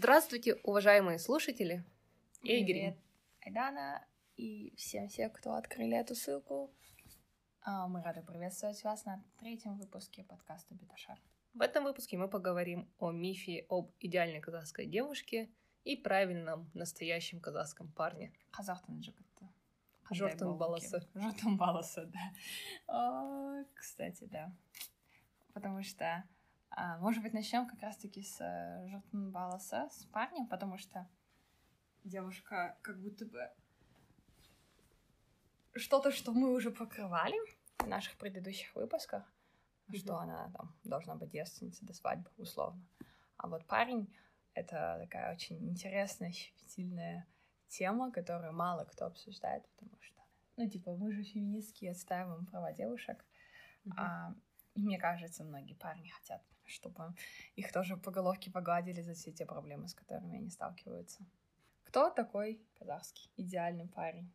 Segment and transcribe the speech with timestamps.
[0.00, 1.84] Здравствуйте, уважаемые слушатели.
[2.42, 2.96] Привет, Игорь.
[3.40, 4.06] Айдана
[4.36, 6.70] и всем все, кто открыли эту ссылку.
[7.62, 11.18] А, мы рады приветствовать вас на третьем выпуске подкаста Беташар.
[11.54, 15.50] В этом выпуске мы поговорим о мифе об идеальной казахской девушке
[15.84, 18.32] и правильном настоящем казахском парне.
[18.50, 19.26] Казахтан жігіті.
[20.10, 21.00] Жортун баласы.
[21.14, 22.32] Жортун баласы, да.
[22.86, 24.52] О, кстати, да.
[25.52, 26.24] Потому что а,
[26.99, 31.07] может быть, начнем как раз-таки с э, Жотун Баласа, с парнем, потому что
[32.03, 33.51] девушка как будто бы
[35.75, 37.35] что-то, что мы уже покрывали
[37.79, 39.23] в наших предыдущих выпусках,
[39.87, 39.97] mm-hmm.
[39.97, 42.81] что она там должна быть девственницей до свадьбы, условно.
[43.37, 44.13] А вот парень—
[44.53, 47.27] это такая очень интересная, щепетильная
[47.67, 50.21] тема, которую мало кто обсуждает, потому что,
[50.55, 53.25] ну, типа, мы же феминистки отстаиваем права девушек,
[53.85, 53.93] mm-hmm.
[53.97, 54.35] а
[54.75, 57.13] мне кажется, многие парни хотят чтобы
[57.55, 61.25] их тоже по головке погладили за все те проблемы, с которыми они сталкиваются.
[61.83, 64.31] Кто такой казахский идеальный парень?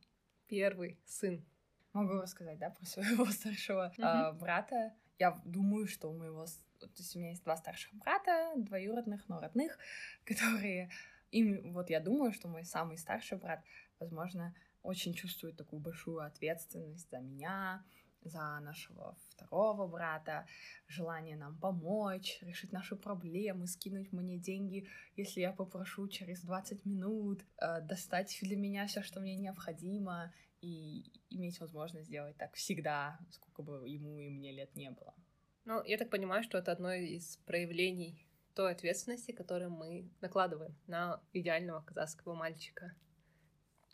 [0.46, 1.44] Первый сын.
[1.92, 4.30] Могу рассказать, да, про своего старшего mm-hmm.
[4.30, 4.94] э, брата.
[5.18, 6.44] Я думаю, что у моего...
[6.78, 9.78] То есть у меня есть два старших брата, двоюродных, но родных,
[10.24, 10.90] которые...
[11.32, 13.64] Им, вот я думаю, что мой самый старший брат,
[13.98, 17.84] возможно, очень чувствует такую большую ответственность за меня,
[18.28, 20.46] за нашего второго брата,
[20.88, 27.44] желание нам помочь, решить наши проблемы, скинуть мне деньги, если я попрошу через 20 минут,
[27.58, 33.62] э, достать для меня все, что мне необходимо, и иметь возможность сделать так всегда, сколько
[33.62, 35.14] бы ему и мне лет не было.
[35.64, 41.20] Ну, я так понимаю, что это одно из проявлений той ответственности, которую мы накладываем на
[41.32, 42.94] идеального казахского мальчика.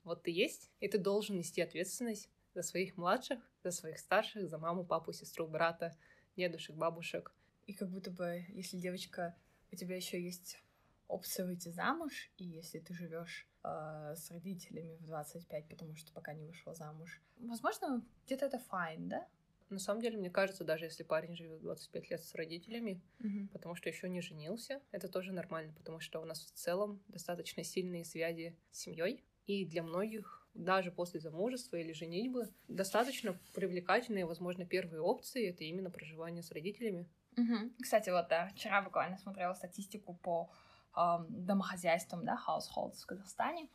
[0.04, 4.58] Вот ты есть, и ты должен нести ответственность за своих младших, за своих старших, за
[4.58, 5.96] маму, папу, сестру, брата,
[6.36, 7.32] дедушек, бабушек.
[7.66, 9.36] И как будто бы, если девочка,
[9.70, 10.62] у тебя еще есть
[11.08, 16.32] опция выйти замуж, и если ты живешь э, с родителями в 25, потому что пока
[16.32, 19.28] не вышел замуж, возможно, где-то это файн, да?
[19.68, 23.48] На самом деле, мне кажется, даже если парень живет 25 лет с родителями, mm-hmm.
[23.48, 27.64] потому что еще не женился, это тоже нормально, потому что у нас в целом достаточно
[27.64, 34.64] сильные связи с семьей, и для многих даже после замужества или женитьбы, достаточно привлекательные, возможно,
[34.64, 37.08] первые опции— это именно проживание с родителями.
[37.36, 37.72] Угу.
[37.82, 40.50] Кстати, вот да, вчера буквально смотрела статистику по
[40.96, 43.68] э, домохозяйствам, да, households в Казахстане,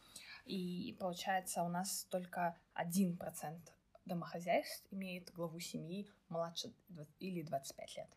[0.46, 3.74] и получается у нас только один процент
[4.06, 6.74] домохозяйств имеет главу семьи младше
[7.20, 8.10] или 25 лет.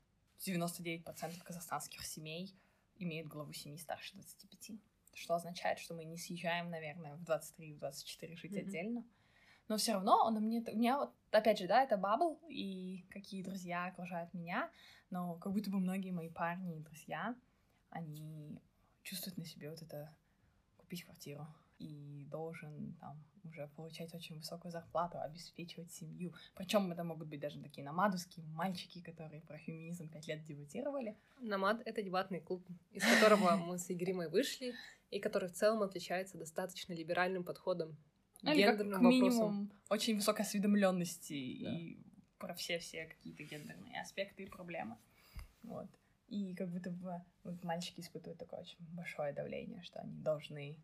[0.47, 2.55] 99% казахстанских семей
[2.97, 4.71] имеют главу семьи старше 25
[5.15, 8.61] что означает, что мы не съезжаем, наверное, в 23, в 24 жить mm-hmm.
[8.61, 9.05] отдельно.
[9.69, 13.43] Но все равно он мне, у меня вот, опять же, да, это бабл, и какие
[13.43, 14.71] друзья окружают меня,
[15.11, 17.37] но как будто бы многие мои парни и друзья,
[17.91, 18.61] они
[19.03, 20.15] чувствуют на себе вот это
[20.77, 21.47] купить квартиру
[21.79, 26.35] и должен там уже получать очень высокую зарплату, обеспечивать семью.
[26.55, 31.17] Причем это могут быть даже такие намадовские мальчики, которые про феминизм пять лет дебатировали.
[31.41, 34.75] Намад— это дебатный клуб, из которого мы с Игримой вышли,
[35.11, 37.97] и который в целом отличается достаточно либеральным подходом
[38.43, 41.79] Или гендерным как, минимум очень высокой осведомленности да.
[41.79, 41.99] и
[42.39, 44.97] про все-все какие-то гендерные аспекты и проблемы.
[45.63, 45.89] Вот.
[46.29, 50.77] И как будто бы вот мальчики испытывают такое очень большое давление, что они должны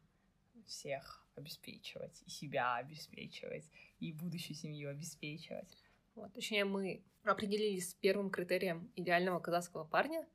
[0.67, 3.71] всех обеспечивать, и себя обеспечивать,
[4.01, 5.77] и будущую семью обеспечивать.
[6.15, 10.27] Вот, точнее, мы определились с первым критерием идеального казахского парня.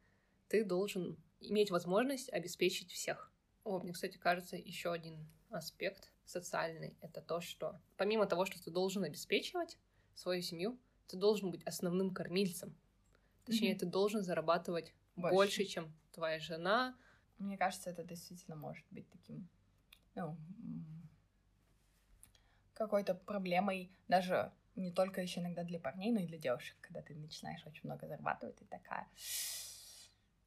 [0.48, 3.31] Ты должен иметь возможность обеспечить всех.
[3.64, 8.72] О, мне, кстати, кажется, еще один аспект социальный— это то, что помимо того, что ты
[8.72, 9.78] должен обеспечивать
[10.16, 12.76] свою семью, ты должен быть основным кормильцем.
[13.46, 13.80] Точнее, mm-hmm.
[13.80, 15.36] ты должен зарабатывать больше.
[15.36, 16.96] больше, чем твоя жена.
[17.38, 19.50] Мне кажется, это действительно может быть таким
[20.16, 20.38] ну,
[22.74, 27.14] какой-то проблемой даже не только еще иногда для парней, но и для девушек, когда ты
[27.16, 29.08] начинаешь очень много зарабатывать, ты такая,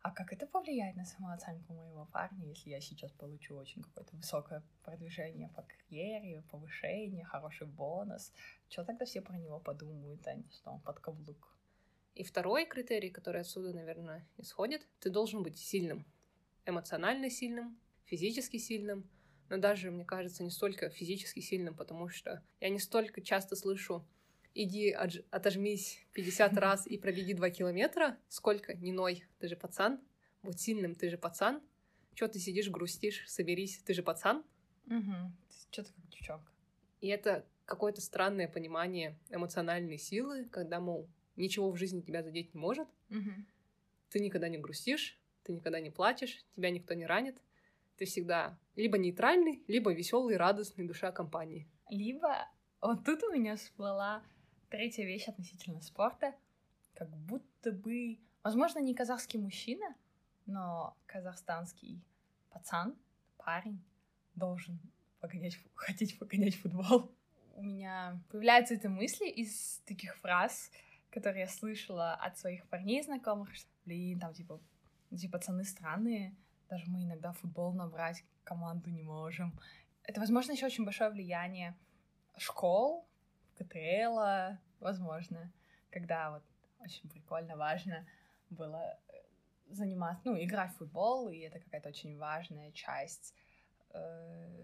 [0.05, 4.63] а как это повлияет на самооценку моего парня, если я сейчас получу очень какое-то высокое
[4.83, 8.31] продвижение по карьере, повышение, хороший бонус?
[8.69, 11.57] Что тогда все про него подумают, а не что он под каблук?
[12.15, 16.05] И второй критерий, который отсюда, наверное, исходит, ты должен быть сильным,
[16.67, 19.09] эмоционально сильным, физически сильным,
[19.49, 24.07] но даже, мне кажется, не столько физически сильным, потому что я не столько часто слышу
[24.55, 24.91] иди
[25.31, 30.01] отожмись 50 раз и пробеги 2 километра, сколько не ной, ты же пацан,
[30.43, 31.63] будь сильным, ты же пацан,
[32.15, 34.45] Чё ты сидишь, грустишь, соберись, ты же пацан.
[34.87, 35.33] Угу.
[35.71, 36.53] Что ты как девчонка.
[37.01, 42.61] И это какое-то странное понимание эмоциональной силы, когда, мол, ничего в жизни тебя задеть не
[42.61, 43.31] может, угу.
[44.11, 47.37] ты никогда не грустишь, ты никогда не плачешь, тебя никто не ранит,
[47.97, 51.69] Ты всегда либо нейтральный, либо веселый, радостный, душа компании.
[51.91, 52.49] Либо
[52.81, 54.23] вот тут у меня всплыла
[54.75, 56.35] третья вещь относительно спорта,
[56.95, 59.95] как будто бы, возможно, не казахский мужчина,
[60.47, 62.03] но казахстанский
[62.51, 62.97] пацан,
[63.37, 63.81] парень
[64.35, 64.81] должен
[65.21, 67.15] погонять, хотеть погонять футбол.
[67.55, 70.73] У меня появляются эти мысли из таких фраз,
[71.11, 73.51] которые я слышала от своих парней знакомых,
[73.85, 74.61] блин, там, типа,
[75.13, 76.35] эти пацаны странные,
[76.69, 79.57] даже мы иногда футбол набрать команду не можем.
[80.03, 81.77] Это, возможно, еще очень большое влияние
[82.37, 83.07] школ,
[83.55, 85.53] КТЛ, возможно,
[85.91, 86.43] когда вот
[86.79, 88.07] очень прикольно, важно
[88.51, 89.13] было э,
[89.67, 93.35] заниматься, ну, играть в футбол, и это какая-то очень важная часть
[93.91, 94.55] э,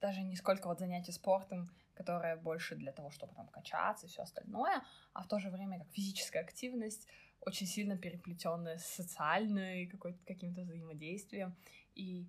[0.00, 4.22] даже не сколько вот занятий спортом, которое больше для того, чтобы там качаться и все
[4.22, 7.06] остальное, а в то же время как физическая активность,
[7.40, 9.86] очень сильно переплетенная с социальной
[10.26, 11.56] каким-то взаимодействием.
[11.94, 12.26] И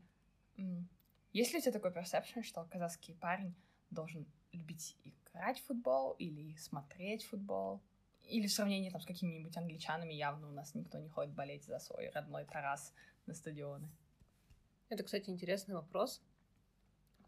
[1.34, 3.56] есть ли у тебя такой персепшн, что казахский парень
[3.90, 4.26] должен
[4.56, 7.82] любить играть в футбол или смотреть футбол?
[8.24, 11.80] Или в сравнении там, с какими-нибудь англичанами явно у нас никто не ходит болеть за
[11.80, 12.94] свой родной Тарас
[13.28, 13.88] на стадионы.
[14.90, 16.22] Это, кстати, интересный вопрос,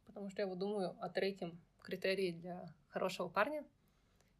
[0.06, 3.64] потому что я вот думаю о третьем критерии для хорошего парня.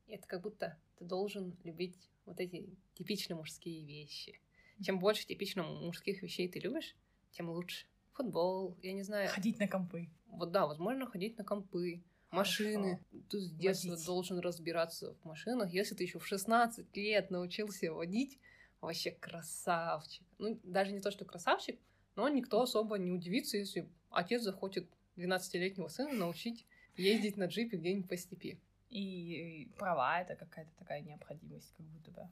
[0.08, 4.40] И это как будто ты должен любить вот эти типичные мужские вещи.
[4.84, 6.96] Чем больше типично мужских вещей ты любишь,
[7.32, 7.86] тем лучше.
[8.14, 9.30] Футбол, я не знаю.
[9.30, 10.10] Ходить на компы.
[10.28, 13.00] Вот да, возможно, ходить на компы, машины.
[13.12, 13.26] Хорошо.
[13.30, 14.06] Ты с детства водить.
[14.06, 15.72] должен разбираться в машинах.
[15.72, 18.40] Если ты еще в 16 лет научился водить,
[18.82, 20.26] вообще красавчик.
[20.38, 21.80] Ну, даже не то, что красавчик,
[22.16, 24.88] но никто особо не удивится, если отец захочет
[25.18, 26.66] 12-летнего сына научить
[26.96, 28.60] ездить на джипе где-нибудь по степи.
[28.90, 32.30] И права— это какая-то такая необходимость, как будто бы.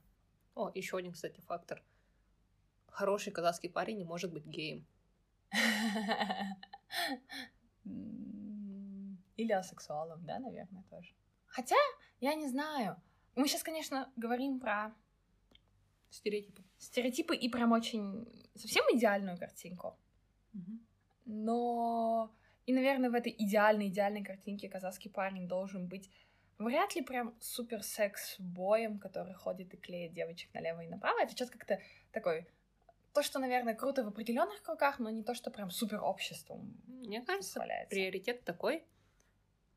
[0.56, 1.84] О, еще один, кстати, фактор.
[2.88, 4.86] Хороший казахский парень не может быть геем.
[9.36, 11.14] Или асексуалом, да, наверное, тоже.
[11.48, 11.76] Хотя,
[12.20, 13.02] я не знаю.
[13.36, 14.94] Мы сейчас, конечно, говорим про
[16.10, 16.64] стереотипы.
[16.78, 19.98] Стереотипы и прям очень совсем идеальную картинку.
[21.26, 22.34] Но
[22.66, 26.10] и, наверное, в этой идеальной, идеальной картинке казахский парень должен быть
[26.58, 31.20] вряд ли прям супер секс-боем, который ходит и клеит девочек налево и направо.
[31.22, 31.80] Это сейчас как-то
[32.12, 32.48] такой
[33.14, 36.82] то, что, наверное, круто в определенных кругах, но не то, что прям супер обществом.
[36.88, 38.84] Мне кажется, приоритет такой.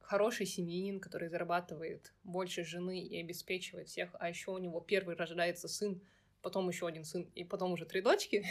[0.08, 5.68] Хороший семьянин, который зарабатывает больше жены и обеспечивает всех, а еще у него первый рождается
[5.68, 6.00] сын,
[6.40, 8.42] потом еще один сын, и потом уже три дочки.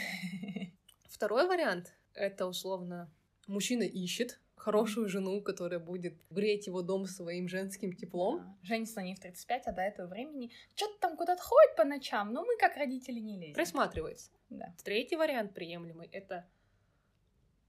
[1.08, 3.12] Второй вариант— это условно
[3.48, 8.38] мужчина ищет хорошую жену, которая будет греть его дом своим женским теплом.
[8.38, 8.56] Да.
[8.62, 12.44] Женится не в 35, а до этого времени что-то там куда-то ходит по ночам, но
[12.44, 13.54] мы как родители не лезем.
[13.54, 14.30] Присматривается.
[14.48, 14.72] Да.
[14.84, 16.46] Третий вариант приемлемый— это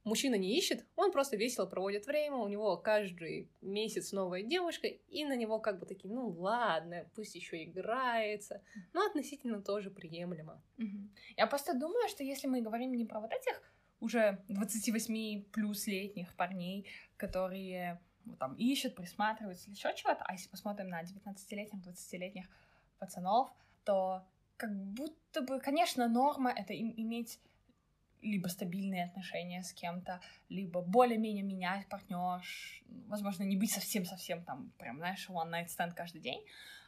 [0.10, 5.24] мужчина не ищет, он просто весело проводит время, у него каждый месяц новая девушка, и
[5.26, 8.62] на него как бы такие, ну ладно, пусть еще играется,
[8.94, 10.62] но относительно тоже приемлемо.
[10.78, 11.10] Угу.
[11.38, 13.62] Я просто думаю, что если мы говорим не про вот этих
[14.00, 16.86] уже 28 плюс летних парней,
[17.18, 22.46] которые ну, там ищут, присматриваются или еще чего-то, а если посмотрим на 19-летних, 20-летних
[22.98, 23.50] пацанов,
[23.84, 24.26] то
[24.58, 27.40] как будто бы, конечно, норма— это им иметь
[28.21, 34.98] либо стабильные отношения с кем-то, либо более-менее менять партнерш, возможно, не быть совсем-совсем там, прям,
[34.98, 36.44] знаешь, one night stand каждый день,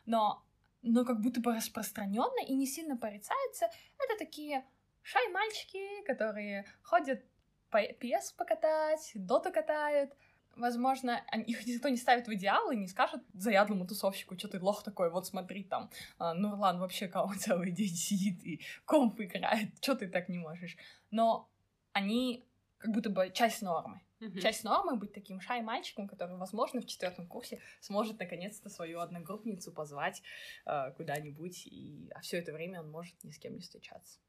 [0.06, 0.44] но,
[0.82, 4.65] но как будто бы распространенно и не сильно порицается, это такие
[5.01, 7.24] шай-мальчики, которые ходят
[7.70, 10.12] по PS покатать, доту катают.
[10.55, 14.84] Возможно, их никто не ставит в идеал и не скажет заядлому тусовщику, что ты лох
[14.84, 19.96] такой, вот смотри, там, а, Нурлан вообще кого целый день сидит и комп играет, что
[19.96, 20.77] ты так не можешь.
[21.10, 21.50] Но
[21.93, 22.46] они
[22.77, 24.01] как будто бы часть нормы.
[24.20, 24.39] Mm-hmm.
[24.39, 30.22] Часть нормы быть таким шай-мальчиком, который, возможно, в четвертом курсе сможет наконец-то свою одногруппницу позвать
[30.65, 34.20] э, куда-нибудь, и а все это время он может ни с кем не встречаться.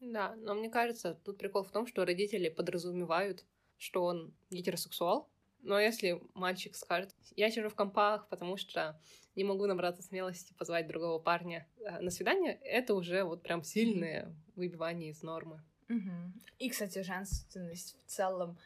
[0.00, 3.44] Да, но мне кажется, тут прикол в том, что родители подразумевают,
[3.78, 5.28] что он гетеросексуал.
[5.62, 9.00] Но если мальчик скажет, я сижу в компах, потому что
[9.34, 14.34] не могу набраться смелости позвать другого парня э, на свидание, это уже вот прям сильное
[14.56, 15.62] выбивание из нормы.
[15.88, 16.10] Угу.
[16.58, 18.58] И, кстати, женственность в целом,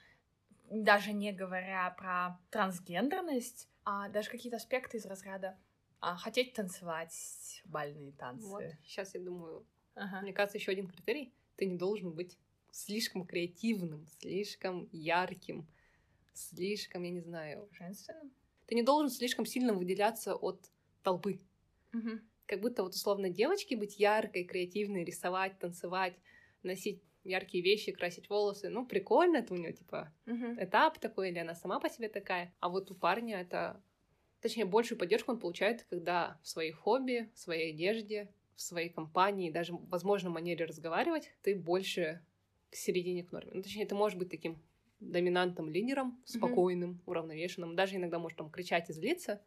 [0.71, 5.57] даже не говоря про трансгендерность, а даже какие-то аспекты из разряда
[6.01, 8.47] а, хотеть танцевать бальные танцы.
[8.47, 9.65] Вот, сейчас я думаю,
[9.97, 10.21] Ага.
[10.21, 12.39] Мне кажется, еще один критерий— ты не должен быть
[12.71, 15.67] слишком креативным, слишком ярким,
[16.37, 17.69] слишком, я не знаю...
[17.73, 18.33] Женственным?
[18.67, 20.71] Ты не должен слишком сильно выделяться от
[21.03, 21.41] толпы.
[21.93, 22.21] Угу.
[22.47, 26.15] Как будто вот условно девочки быть яркой, креативной, рисовать, танцевать,
[26.63, 28.69] носить яркие вещи, красить волосы.
[28.69, 30.63] Ну, прикольно, это у нее, типа, Мгм.
[30.63, 32.55] этап такой, или она сама по себе такая.
[32.61, 33.81] А вот у парня это...
[34.41, 39.51] Точнее, большую поддержку он получает, когда в своих хобби, в своей одежде, в своей компании,
[39.51, 42.23] даже, возможно, манере разговаривать, ты больше
[42.71, 43.53] к середине, к норме.
[43.55, 44.59] Ну, точнее, ты можешь быть таким
[45.11, 47.77] доминантным лидером, спокойным, уравновешенным.
[47.77, 49.43] Даже иногда можешь там кричать и злиться,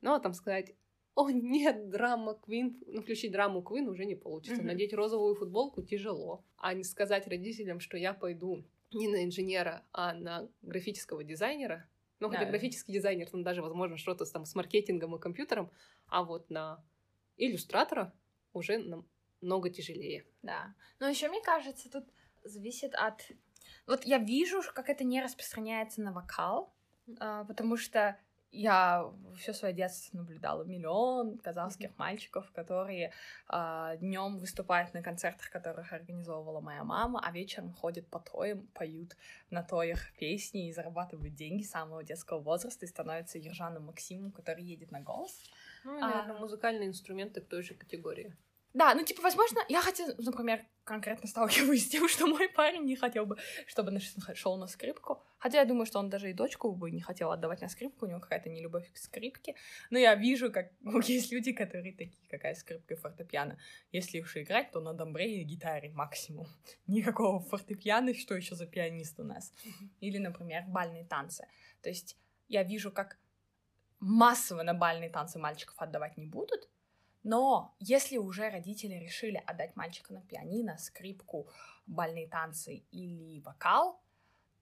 [0.00, 0.74] но там сказать
[1.14, 4.58] о, нет, драма Квин, ну, включить драму Квин уже не получится.
[4.58, 4.68] Мгм.
[4.68, 6.44] Надеть розовую футболку тяжело.
[6.56, 11.88] А не сказать родителям, что я пойду не на инженера, а на графического дизайнера.
[12.20, 12.50] Ну, хотя Да.
[12.50, 15.72] графический дизайнер, там даже, возможно, что-то там с маркетингом и компьютером,
[16.06, 16.84] а вот на
[17.36, 18.12] иллюстратора
[18.52, 18.78] уже
[19.40, 20.24] намного тяжелее.
[20.42, 20.74] Да.
[21.00, 22.04] Но еще мне кажется, тут
[22.44, 23.28] зависит от...
[23.88, 26.72] Вот я вижу, как это не распространяется на вокал,
[27.18, 28.16] а, потому что
[28.50, 33.12] я все свое детство наблюдала миллион казахских мальчиков, которые
[33.46, 39.16] днем выступают на концертах, которых организовывала моя мама, а вечером ходят по тоям, поют
[39.50, 44.64] на тоях песни и зарабатывают деньги с самого детского возраста и становятся Ержаном Максимом, который
[44.64, 45.38] едет на голос.
[45.84, 46.08] Ну, и, А.
[46.08, 48.34] наверное, музыкальные инструменты к той же категории.
[48.74, 52.96] Да, ну, типа, возможно, я хотя, например, конкретно сталкиваюсь с тем, что мой парень не
[52.96, 54.00] хотел бы, чтобы он
[54.34, 55.22] шел на скрипку.
[55.38, 58.08] Хотя я думаю, что он даже и дочку бы не хотел отдавать на скрипку, у
[58.08, 59.54] него какая-то нелюбовь к скрипке.
[59.90, 60.72] Но я вижу, как
[61.08, 63.58] есть люди, которые такие, какая скрипка и фортепиано.
[63.90, 66.46] Если уж играть, то на домбре и гитаре максимум.
[66.86, 69.52] Никакого фортепиано, что еще за пианист у нас.
[70.00, 71.46] Или, например, бальные танцы.
[71.82, 72.16] То есть
[72.48, 73.18] я вижу, как
[74.00, 76.68] массово на бальные танцы мальчиков отдавать не будут,
[77.28, 81.46] но если уже родители решили отдать мальчика на пианино, скрипку,
[81.86, 84.00] бальные танцы или вокал,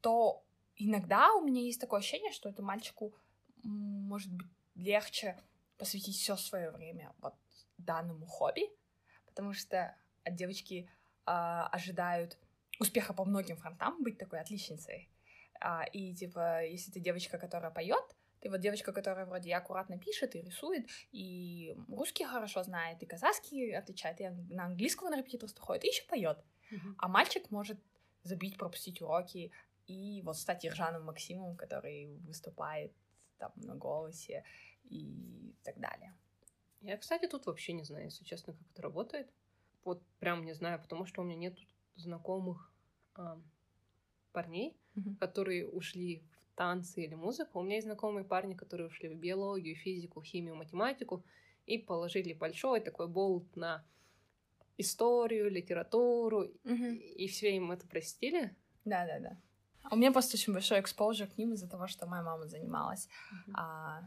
[0.00, 0.44] то
[0.74, 3.14] иногда у меня есть такое ощущение, что этому мальчику
[3.62, 5.38] может быть легче
[5.78, 7.34] посвятить все свое время вот
[7.78, 8.68] данному хобби,
[9.26, 10.90] потому что от девочки
[11.24, 12.36] а, ожидают
[12.80, 15.08] успеха по многим фронтам, быть такой отличницей.
[15.60, 19.98] А, и типа, если ты девочка, которая поет, ты вот девочка, которая вроде и аккуратно
[19.98, 25.64] пишет, и рисует, и русский хорошо знает, и казахский отвечает, и на английского на репетиторство
[25.64, 26.44] ходит, и еще поет.
[26.98, 27.78] А мальчик может
[28.22, 29.52] забить, пропустить уроки
[29.86, 32.92] и вот стать Ержаном Максимом, который выступает
[33.38, 34.44] там на голосе
[34.84, 36.14] и так далее.
[36.80, 39.30] Я, кстати, тут вообще не знаю, если честно, как это работает.
[39.84, 41.58] Вот прям не знаю, потому что у меня нет
[41.94, 42.72] знакомых
[43.14, 43.40] а,
[44.32, 45.16] парней, Мгм.
[45.16, 46.22] которые ушли
[46.56, 47.60] танцы или музыку.
[47.60, 51.24] У меня есть знакомые парни, которые ушли в биологию, физику, химию, математику
[51.66, 53.84] и положили большой такой болт на
[54.78, 58.54] историю, литературу, и все им это простили.
[58.84, 59.40] Да, да, да.
[59.84, 63.08] А У меня просто очень большой экспозер к ним из-за того, что моя мама занималась
[63.30, 63.56] Мгм.
[63.56, 64.02] а,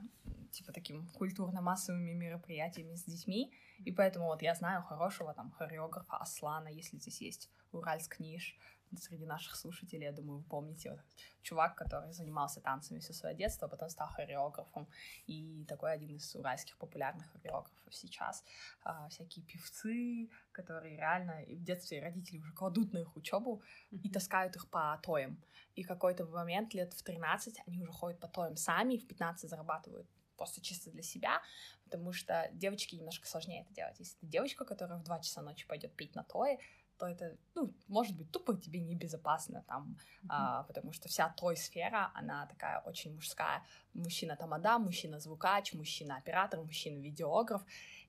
[0.51, 3.53] типа таким культурно-массовыми мероприятиями с детьми,
[3.85, 8.57] и поэтому вот я знаю хорошего там хореографа Аслана, если здесь есть Уральск Ниш
[8.97, 10.99] среди наших слушателей, я думаю, вы помните, вот,
[11.41, 14.87] чувак, который занимался танцами все свое детство, а потом стал хореографом,
[15.27, 18.43] и такой один из уральских популярных хореографов сейчас.
[18.83, 24.09] А, всякие певцы, которые реально и в детстве родители уже кладут на их учебу и
[24.09, 25.41] таскают их по тоям.
[25.75, 29.49] И какой-то момент лет в 13 они уже ходят по тоям сами, и в 15
[29.49, 30.07] зарабатывают
[30.39, 31.41] просто чисто для себя,
[31.83, 33.99] потому что девочки немножко сложнее это делать.
[33.99, 36.59] Если ты девочка, которая в 2 часа ночи пойдет пить на тое,
[36.99, 42.11] то это, ну, может быть, тупо тебе небезопасно там, а, потому что вся той сфера,
[42.13, 43.63] она такая очень мужская.
[43.93, 47.63] Мужчина тамада, мужчина звукач, мужчина оператор, мужчина видеограф,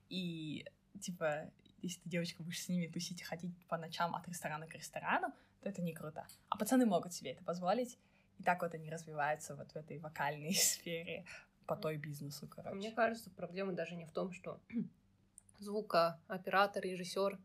[0.09, 0.65] и,
[0.99, 1.49] типа,
[1.81, 5.33] если ты девочка будешь с ними тусить и ходить по ночам от ресторана к ресторану,
[5.61, 6.27] то это не круто.
[6.49, 7.97] А пацаны могут себе это позволить,
[8.39, 11.25] и так вот они развиваются вот в этой вокальной сфере
[11.65, 12.75] по той бизнесу, короче.
[12.75, 14.59] Мне кажется, проблема даже не в том, что
[15.59, 17.39] звука, оператор, режиссер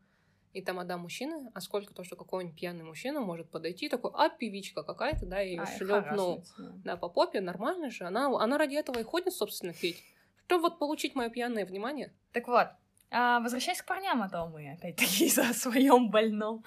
[0.57, 4.83] и тамада мужчины, а сколько то, что какой-нибудь пьяный мужчина может подойти такой, а певичка
[4.83, 6.73] какая-то, да, и А, шлепнул да.
[6.85, 8.05] да, по попе, нормально же.
[8.05, 10.03] Она, она ради этого и ходит, собственно, петь.
[10.47, 12.13] Чтобы вот получить мое пьяное внимание.
[12.33, 12.69] Так вот,
[13.11, 16.65] а, возвращаясь к парням, а то мы опять-таки за своем больном.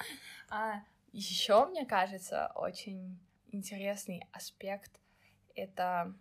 [0.50, 0.82] А,
[1.12, 3.20] еще, мне кажется, очень
[3.52, 5.00] интересный аспект
[5.56, 6.16] это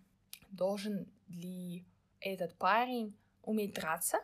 [0.51, 1.87] должен ли
[2.21, 4.19] этот парень уметь драться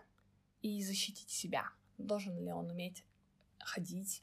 [0.63, 1.71] и защитить себя?
[1.99, 3.05] Должен ли он уметь
[3.65, 4.23] ходить,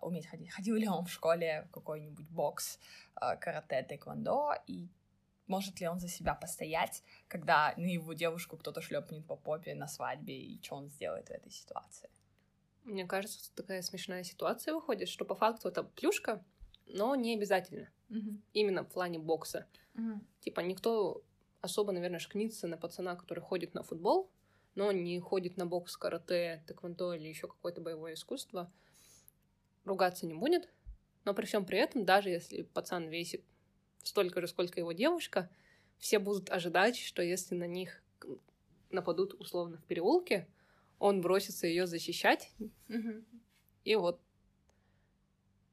[0.00, 0.50] уметь ходить?
[0.50, 2.78] Ходил ли он в школе в какой-нибудь бокс,
[3.14, 4.88] а, карате, тэквондо, и
[5.46, 9.88] может ли он за себя постоять, когда на его девушку кто-то шлепнет по попе на
[9.88, 12.10] свадьбе, и что он сделает в этой ситуации?
[12.84, 16.44] Мне кажется, такая смешная ситуация выходит, что по факту это плюшка,
[16.86, 17.88] но не обязательно.
[18.52, 19.66] Именно в плане бокса.
[20.40, 21.22] Типа никто
[21.60, 24.30] особо, наверное, шкнится на пацана, который ходит на футбол,
[24.74, 28.70] но не ходит на бокс, карате, тэквондо или еще какое-то боевое искусство.
[29.84, 30.68] ругаться не будет,
[31.24, 33.44] но при всем при этом, даже если пацан весит
[34.02, 35.50] столько же, сколько его девушка,
[35.98, 38.02] все будут ожидать, что если на них
[38.90, 40.48] нападут условно в переулке,
[40.98, 42.52] он бросится ее защищать.
[43.84, 44.20] И вот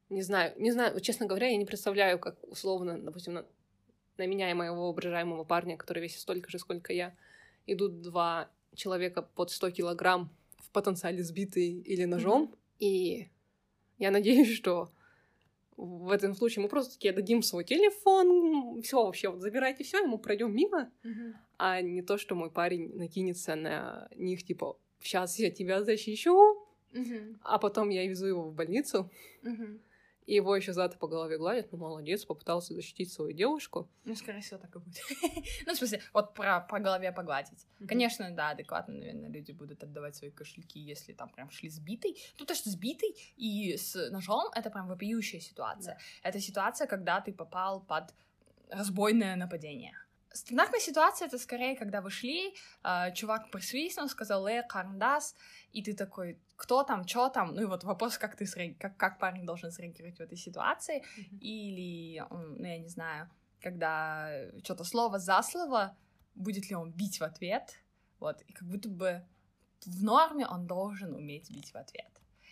[0.10, 3.46] не знаю, не знаю, честно говоря, я не представляю, как условно, допустим, на,
[4.18, 7.16] на меня и моего воображаемого парня, который весит столько же, сколько я,
[7.68, 12.56] идут два человека под 100 килограмм в потенциале сбитые или ножом.
[12.80, 13.30] И
[13.98, 14.92] я надеюсь, что
[15.78, 20.08] в этом случае мы просто таки дадим свой телефон, все вообще, вот забирайте все, и
[20.08, 21.36] мы пройдем мимо, Мгм.
[21.58, 27.40] а не то, что мой парень накинется на них, типа, сейчас я тебя защищу, Мгм.
[27.44, 29.10] а потом я везу его в больницу,
[29.42, 29.80] Мгм.
[30.30, 33.90] И его еще за это по голове гладят, ну молодец, попытался защитить свою девушку.
[34.06, 35.02] Ну, скорее всего, так и будет.
[35.66, 37.66] ну, в смысле, вот про, по голове погладить.
[37.88, 42.16] Конечно, да, адекватно, наверное, люди будут отдавать свои кошельки, если там прям шли сбитый.
[42.38, 45.98] Ну, то, что сбитый и с ножом— это прям вопиющая ситуация.
[46.22, 48.14] Это ситуация, когда ты попал под
[48.70, 49.96] разбойное нападение.
[50.32, 55.36] Стандартная ситуация— это скорее, когда вы шли, а, чувак присвистнул, сказал «э, карндас»,
[55.72, 58.98] и ты такой «кто там, чё там?» Ну и вот вопрос, как ты среаг- как,
[58.98, 61.04] как парень должен среагировать в этой ситуации.
[61.42, 63.30] Или, м, ну, я не знаю,
[63.64, 64.30] когда
[64.64, 65.96] что-то слово за слово,
[66.36, 67.80] будет ли он бить в ответ,
[68.20, 69.24] вот, и как будто бы
[69.86, 72.12] в норме он должен уметь бить в ответ.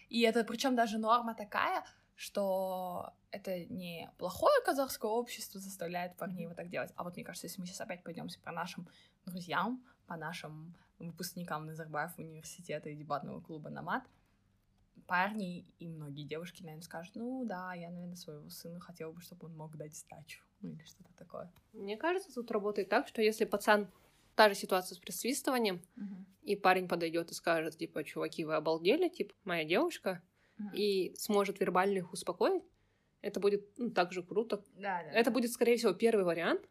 [0.09, 1.83] И это причем даже норма такая,
[2.15, 6.91] что это не плохое казахское общество заставляет парней вот так делать.
[6.95, 8.87] А вот мне кажется, если мы сейчас опять пойдемся по нашим
[9.25, 14.03] друзьям, по нашим выпускникам Назарбаев университета и дебатного клуба «Намат»,
[15.05, 19.47] парни и многие девушки, наверное, скажут, ну да, я, наверное, своего сына хотела бы, чтобы
[19.47, 21.51] он мог дать сдачу, ну или что-то такое.
[21.73, 23.89] Мне кажется, тут работает так, что если пацан
[24.35, 25.81] та же ситуация с присвистыванием,
[26.41, 30.21] и парень подойдет и скажет, типа, чуваки, вы обалдели, типа, моя девушка,
[30.73, 32.63] и сможет вербально их успокоить,
[33.21, 34.63] это будет ну, так же круто.
[34.75, 35.11] Да, да.
[35.11, 36.67] Это будет, скорее всего, первый вариант.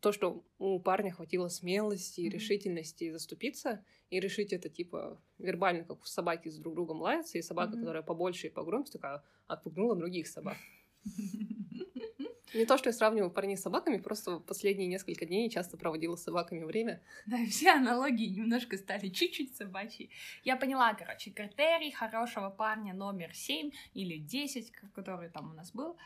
[0.00, 2.34] То, что у парня хватило смелости и Мгм.
[2.34, 7.72] решительности заступиться и решить это, типа, вербально, как собаки с друг другом лаются, и собака,
[7.72, 7.80] Мгм.
[7.80, 10.56] которая побольше и погромче, такая отпугнула других собак.
[12.54, 16.22] Не то, что я сравниваю парней с собаками, просто последние несколько дней часто проводила с
[16.22, 17.02] собаками время.
[17.26, 20.10] Да, все аналогии немножко стали чуть-чуть собачьи.
[20.44, 25.72] Я поняла, короче, критерий хорошего парня номер 7 или 10, к- который там у нас
[25.72, 25.96] был,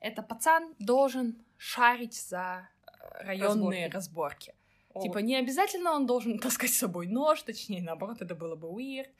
[0.00, 2.68] это пацан должен шарить за
[3.20, 4.54] районные разборки.
[4.94, 8.68] О, Типа, не обязательно он должен таскать с собой нож, точнее, наоборот, это было бы
[8.68, 9.10] weird.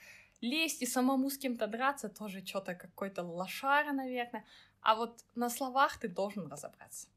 [0.40, 4.44] Лезть и самому с кем-то драться тоже что-то какой-то лошара, наверное.
[4.80, 7.08] А вот на словах ты должен разобраться.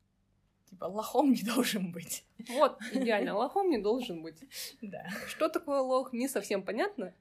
[0.69, 2.23] Типа, лохом не должен быть.
[2.49, 4.43] Вот, идеально, лохом не должен быть.
[4.81, 5.07] Да.
[5.27, 7.13] Что такое лох, не совсем понятно.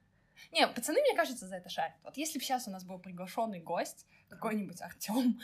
[0.53, 1.95] Не, пацаны, мне кажется, за это шарят.
[2.03, 5.41] Вот если бы сейчас у нас был приглашенный гость, какой-нибудь Артем,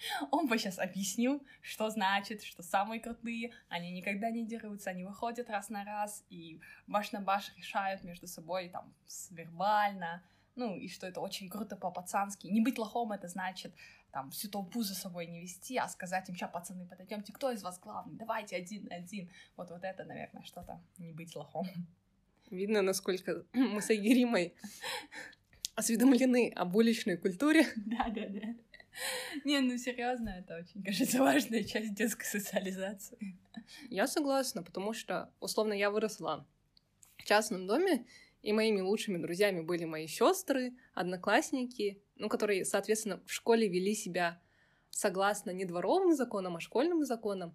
[0.30, 5.50] он бы сейчас объяснил, что значит, что самые крутые, они никогда не дерутся, они выходят
[5.50, 8.94] раз на раз и баш на баш решают между собой там
[9.30, 10.22] вербально,
[10.56, 12.46] ну и что это очень круто по-пацански.
[12.46, 13.74] Не быть лохом это значит
[14.10, 17.62] там всю толпу за собой не вести, а сказать им, сейчас, пацаны, подойдемте, кто из
[17.62, 19.30] вас главный, давайте один на один.
[19.56, 21.66] Вот, вот это, наверное, что-то не быть лохом.
[22.50, 24.54] Видно, насколько мы с Айгеримой
[25.76, 27.66] осведомлены об уличной культуре.
[27.76, 28.54] Да, да, да.
[29.44, 33.38] Не, ну серьезно, это очень, кажется, важная часть детской социализации.
[33.88, 36.46] Я согласна, потому что, условно, я выросла
[37.18, 38.06] в частном доме,
[38.42, 44.40] и моими лучшими друзьями были мои сестры, одноклассники, ну, которые, соответственно, в школе вели себя
[44.90, 47.54] согласно не дворовым законам, а школьным законам.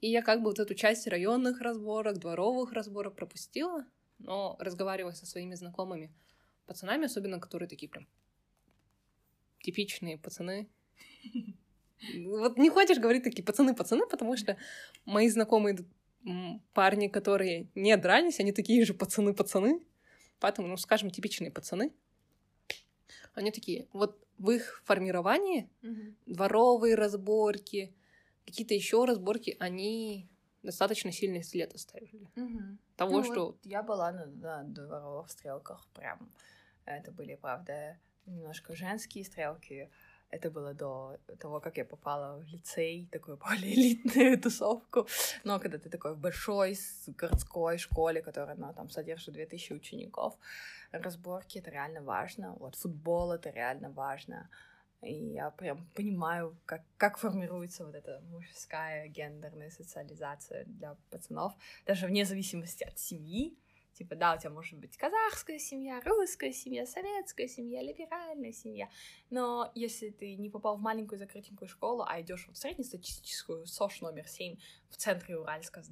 [0.00, 3.86] И я как бы вот эту часть районных разборок, дворовых разборок пропустила,
[4.18, 6.12] но разговаривая со своими знакомыми
[6.66, 8.06] пацанами, особенно которые такие прям
[9.60, 10.68] типичные пацаны.
[12.14, 14.56] Вот не хочешь говорить такие пацаны-пацаны, потому что
[15.04, 15.78] мои знакомые
[16.72, 19.80] парни, которые не дрались, они такие же пацаны-пацаны.
[20.40, 21.92] Поэтому, ну, скажем, типичные пацаны.
[23.34, 25.68] Они такие, вот в их формировании
[26.26, 27.94] дворовые разборки,
[28.46, 30.28] какие-то еще разборки, они
[30.62, 32.28] достаточно сильный след оставили.
[32.96, 33.46] Того, Ну что...
[33.46, 36.30] вот я была на, на дворовых стрелках, прям
[36.84, 39.90] это были, правда, немножко женские стрелки.
[40.30, 45.06] Это было до того, как я попала в лицей, такую более элитную тусовку.
[45.44, 50.34] Но когда ты такой в большой городской школе, которая ну, там содержит 2000 учеников,
[50.92, 52.54] разборки— это реально важно.
[52.60, 54.48] Вот футбол— это реально важно.
[55.02, 61.52] И я прям понимаю, как, как формируется вот эта мужская гендерная социализация для пацанов,
[61.86, 63.56] даже вне зависимости от семьи.
[63.98, 68.88] Типа, да, у тебя может быть казахская семья, русская семья, советская семья, либеральная семья.
[69.28, 74.02] Но если ты не попал в маленькую закрытенькую школу, а идешь вот в среднестатистическую СОШ
[74.02, 74.56] номер 7
[74.88, 75.82] в центре Уральска,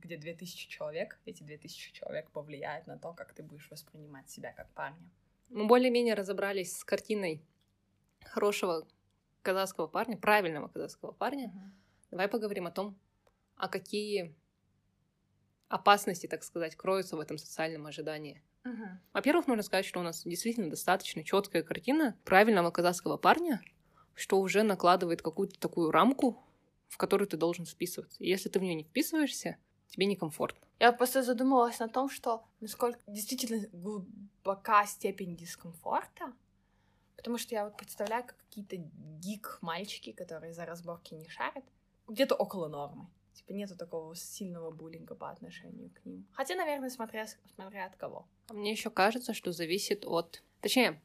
[0.00, 4.70] где 2000 человек, эти 2000 человек повлияют на то, как ты будешь воспринимать себя как
[4.70, 5.10] парня.
[5.48, 7.42] Мы более-менее разобрались с картиной
[8.22, 8.86] хорошего
[9.42, 11.46] казахского парня, правильного казахского парня.
[11.46, 11.70] Uh-huh.
[12.12, 12.96] Давай поговорим о том,
[13.56, 14.32] а какие
[15.68, 18.42] опасности, так сказать, кроются в этом социальном ожидании.
[18.64, 18.98] Uh-huh.
[19.12, 23.60] Во-первых, нужно сказать, что у нас действительно достаточно четкая картина правильного казахского парня,
[24.14, 26.42] что уже накладывает какую-то такую рамку,
[26.88, 28.22] в которую ты должен вписываться.
[28.22, 29.56] И если ты в нее не вписываешься,
[29.88, 30.66] тебе некомфортно.
[30.78, 36.32] Я просто задумалась на том, что насколько действительно глубока степень дискомфорта,
[37.16, 41.64] потому что я вот представляю, как какие-то гик-мальчики, которые за разборки не шарят,
[42.08, 43.08] где-то около нормы.
[43.36, 46.26] Типа нету такого сильного буллинга по отношению к ним.
[46.32, 48.26] Хотя, наверное, смотря, смотря от кого.
[48.48, 50.42] А мне еще кажется, что зависит от...
[50.62, 51.02] Точнее,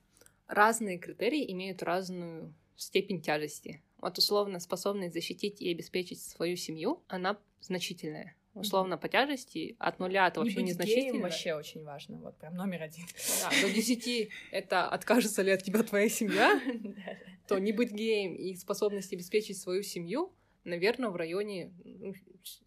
[0.48, 3.84] разные критерии имеют разную степень тяжести.
[3.98, 8.38] Вот условно способность защитить и обеспечить свою семью, она значительная.
[8.54, 11.24] Условно по тяжести от нуля это вообще не незначительно.
[11.24, 13.06] вообще очень важно, вот прям номер один.
[13.42, 16.62] Да, до десяти это откажется ли от тебя твоя семья,
[17.48, 21.74] то не быть геем и способность обеспечить свою семью наверное, в районе...
[21.84, 22.14] Ну,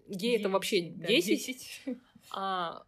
[0.09, 1.81] гей— это вообще 10, да, 10.
[2.33, 2.87] а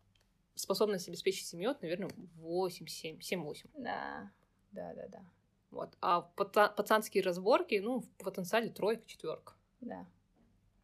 [0.54, 3.70] способность обеспечить семью, наверное, 8, 7, 7-8.
[3.74, 4.32] Да,
[4.72, 5.30] да, да, да.
[5.70, 5.96] Вот.
[6.00, 9.54] А пацанские разборки, ну, в потенциале тройка, четверка.
[9.80, 10.06] Да.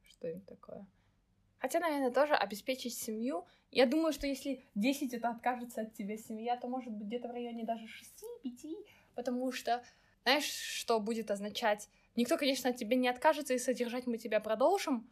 [0.02, 0.87] Что это такое?
[1.58, 3.46] Хотя, наверное, тоже обеспечить семью.
[3.70, 7.30] Я думаю, что если 10 это откажется от тебя семья, то может быть где-то в
[7.30, 7.87] районе даже
[8.44, 9.82] 6-5, потому что,
[10.24, 15.09] знаешь, что будет означать Никто, конечно, от тебя не откажется, и содержать мы тебя продолжим,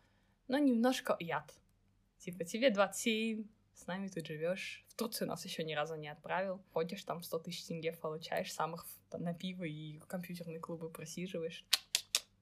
[0.49, 1.55] но немножко яд.
[2.19, 4.85] Типа, тебе 27, с нами тут живешь.
[4.89, 6.63] В Турцию нас еще ни разу не отправил.
[6.73, 11.65] Ходишь там 100 тысяч тенге получаешь, самых там, на пиво и компьютерные клубы просиживаешь.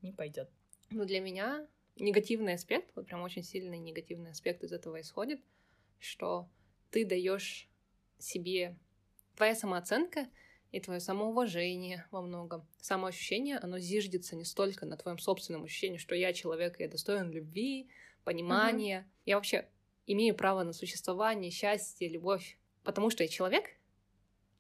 [0.03, 0.51] Не пойдет.
[0.91, 5.41] Ну, для меня негативный аспект, вот прям очень сильный негативный аспект из этого исходит,
[5.99, 6.49] что
[6.91, 7.69] ты даешь
[8.19, 8.77] себе
[9.37, 10.29] твоя самооценка
[10.71, 12.67] и твое самоуважение во многом.
[12.81, 17.31] Самоощущение, оно зиждется не столько на твоем собственном ощущении, что я человек, и я достоин
[17.31, 17.89] любви,
[18.25, 19.01] понимания.
[19.01, 19.23] Mm-hmm.
[19.27, 19.69] Я вообще
[20.07, 23.65] имею право на существование, счастье, любовь, потому что я человек,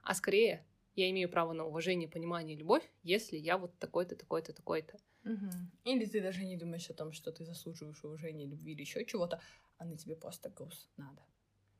[0.03, 4.99] а скорее я имею право на уважение, понимание, любовь, если я вот такой-то, такой-то, такой-то.
[5.25, 5.51] Угу.
[5.85, 9.41] Или ты даже не думаешь о том, что ты заслуживаешь уважения, любви или еще чего-то,
[9.77, 11.23] а на тебе просто груз надо.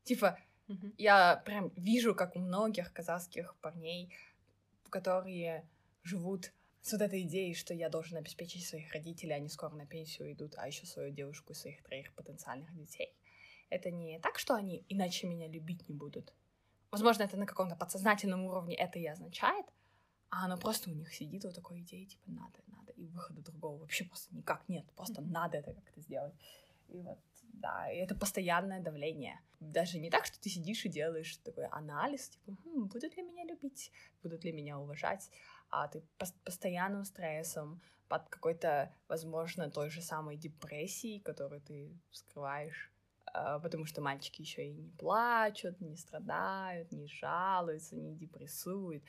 [0.05, 0.39] Типа,
[0.69, 0.93] Угу.
[0.99, 4.13] Я прям вижу, как у многих казахских парней,
[4.91, 5.69] которые
[6.03, 6.53] живут
[6.83, 10.55] с вот этой идеей, что я должен обеспечить своих родителей, они скоро на пенсию идут,
[10.57, 13.15] а еще свою девушку и своих троих потенциальных детей.
[13.71, 16.33] Это не так, что они иначе меня любить не будут.
[16.91, 19.67] Возможно, это на каком-то подсознательном уровне это и означает,
[20.31, 23.79] а оно просто у них сидит вот такой идеей, типа, надо, надо, и выхода другого
[23.79, 26.35] вообще просто никак нет, просто надо это как-то сделать.
[26.89, 27.19] И вот
[27.61, 29.41] да, и это постоянное давление.
[29.61, 33.45] Даже не так, что ты сидишь и делаешь такой анализ, типа, хм, будут ли меня
[33.45, 33.93] любить,
[34.23, 35.31] будут ли меня уважать,
[35.71, 42.91] а ты по постоянным стрессом, под какой-то, возможно, той же самой депрессией, которую ты скрываешь,
[43.35, 49.03] а, потому что мальчики еще и не плачут, не страдают, не жалуются, не депрессуют,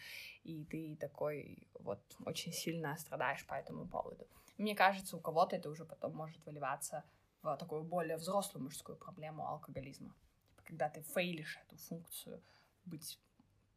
[0.44, 4.28] и ты такой вот очень сильно страдаешь по этому поводу.
[4.58, 7.04] Мне кажется, у кого-то это уже потом может выливаться
[7.42, 10.16] в такую более взрослую мужскую проблему алкоголизма.
[10.50, 12.42] Типа, когда ты фейлишь эту функцию
[12.86, 13.20] быть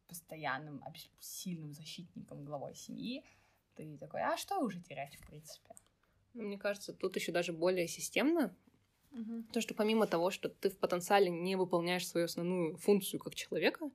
[0.07, 0.83] постоянным,
[1.19, 3.23] сильным защитником, главой семьи,
[3.75, 5.73] ты такой, а что уже терять, в принципе?
[6.33, 8.55] Ну, мне кажется, тут еще даже более системно,
[9.11, 9.43] угу.
[9.51, 13.89] то, что помимо того, что ты в потенциале не выполняешь свою основную функцию как человека,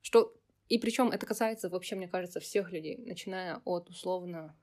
[0.00, 0.34] что
[0.68, 4.56] и причем это касается вообще, мне кажется, всех людей, начиная от условно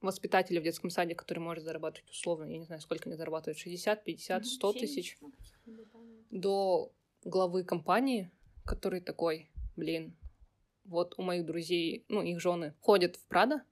[0.00, 4.04] воспитателя в детском саде, который может зарабатывать условно, я не знаю, сколько они зарабатывают, 60,
[4.04, 5.18] 50, 100 тысяч,
[6.30, 6.92] до
[7.24, 8.30] главы компании,
[8.64, 10.16] который такой, блин,
[10.84, 13.62] вот у моих друзей, ну, их жены ходят в Прада,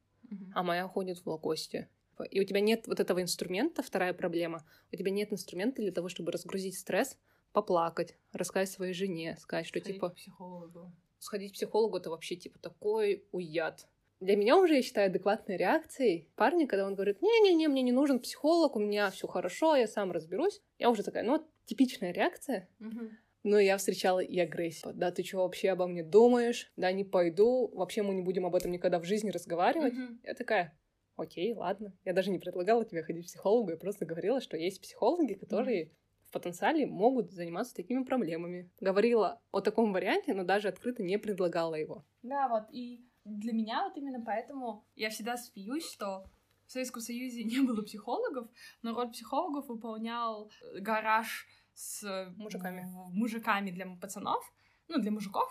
[0.55, 1.89] а моя ходит в Лакосте.
[2.31, 6.09] И у тебя нет вот этого инструмента, вторая проблема, у тебя нет инструмента для того,
[6.09, 7.17] чтобы разгрузить стресс,
[7.53, 10.11] поплакать, рассказать своей жене, сказать, что сходить типа...
[10.11, 10.93] К психологу.
[11.19, 13.89] Сходить к психологу— это вообще типа такой уят
[14.21, 18.19] для меня уже, я считаю, адекватной реакцией парня, когда он говорит, не-не-не, мне не нужен
[18.19, 20.61] психолог, у меня все хорошо, я сам разберусь.
[20.79, 22.69] Я уже такая, ну, типичная реакция.
[22.81, 23.11] Угу.
[23.45, 24.93] Но я встречала и агрессию.
[24.95, 26.73] Да, ты что вообще обо мне думаешь?
[26.77, 27.71] Да, не пойду.
[27.73, 29.95] Вообще мы не будем об этом никогда в жизни разговаривать.
[29.95, 30.19] Угу.
[30.25, 30.77] Я такая,
[31.17, 31.97] окей, ладно.
[32.05, 35.85] Я даже не предлагала тебе ходить к психологу, я просто говорила, что есть психологи, которые,
[35.85, 35.93] угу.
[36.27, 38.71] в потенциале могут заниматься такими проблемами.
[38.81, 42.05] Говорила о таком варианте, но даже открыто не предлагала его.
[42.23, 46.25] Да, вот, и для меня вот именно поэтому я всегда смеюсь, что
[46.67, 48.49] в Советском Союзе не было психологов,
[48.83, 54.53] но роль психологов выполнял гараж с мужиками, мужиками для пацанов,
[54.89, 55.49] ну, для мужиков,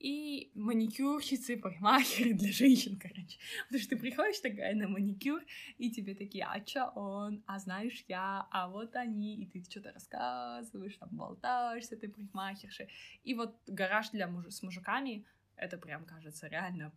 [0.00, 3.38] и маникюрщицы, парикмахеры для женщин, короче.
[3.66, 5.42] Потому что ты приходишь такая на маникюр,
[5.76, 9.92] и тебе такие, а чё он, а знаешь я, а вот они, и ты что-то
[9.92, 12.88] рассказываешь, там болтаешься, ты парикмахерши.
[13.24, 14.46] И вот гараж для муж...
[14.48, 16.92] с мужиками, это прям кажется реально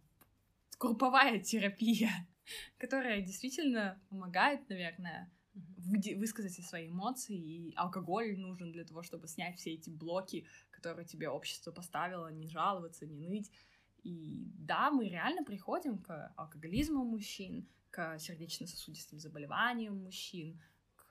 [0.77, 2.12] групповая терапия,
[2.77, 5.31] которая действительно помогает, наверное,
[6.15, 11.29] высказать свои эмоции, и алкоголь нужен для того, чтобы снять все эти блоки, которые тебе
[11.29, 13.51] общество поставило, не жаловаться, не ныть.
[14.03, 20.59] И да, мы реально приходим к алкоголизму мужчин, к сердечно-сосудистым заболеваниям мужчин,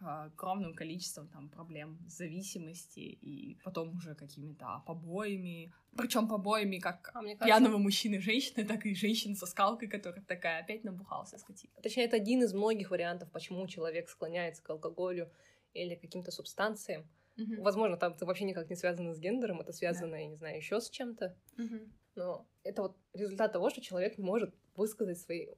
[0.05, 5.73] огромным количеством там проблем зависимости и потом уже какими-то побоями.
[5.97, 7.45] Причем побоями как а кажется...
[7.45, 11.73] пьяного мужчины женщины, так и женщины со скалкой, которая такая опять набухался скотина.
[11.83, 15.31] Точнее, это один из многих вариантов, почему человек склоняется к алкоголю
[15.75, 17.09] или каким-то субстанциям.
[17.39, 17.63] Угу.
[17.63, 20.19] Возможно, там это вообще никак не связано с гендером, это связано, да.
[20.19, 21.37] я не знаю, еще с чем-то.
[21.59, 21.79] Угу.
[22.17, 25.49] Но это вот результат того, что человек не может высказать свои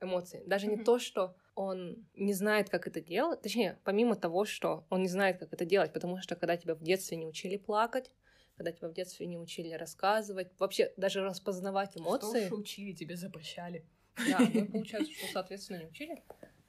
[0.00, 0.42] эмоции.
[0.46, 0.76] Даже угу.
[0.76, 3.42] не то, что он не знает, как это делать.
[3.42, 6.82] Точнее, помимо того, что он не знает, как это делать, потому что когда тебя в
[6.82, 8.10] детстве не учили плакать,
[8.56, 12.46] когда тебя в детстве не учили рассказывать, вообще даже распознавать эмоции.
[12.46, 13.84] Что учили, тебе запрещали.
[14.16, 16.22] Да, ну получается, что, соответственно, не учили.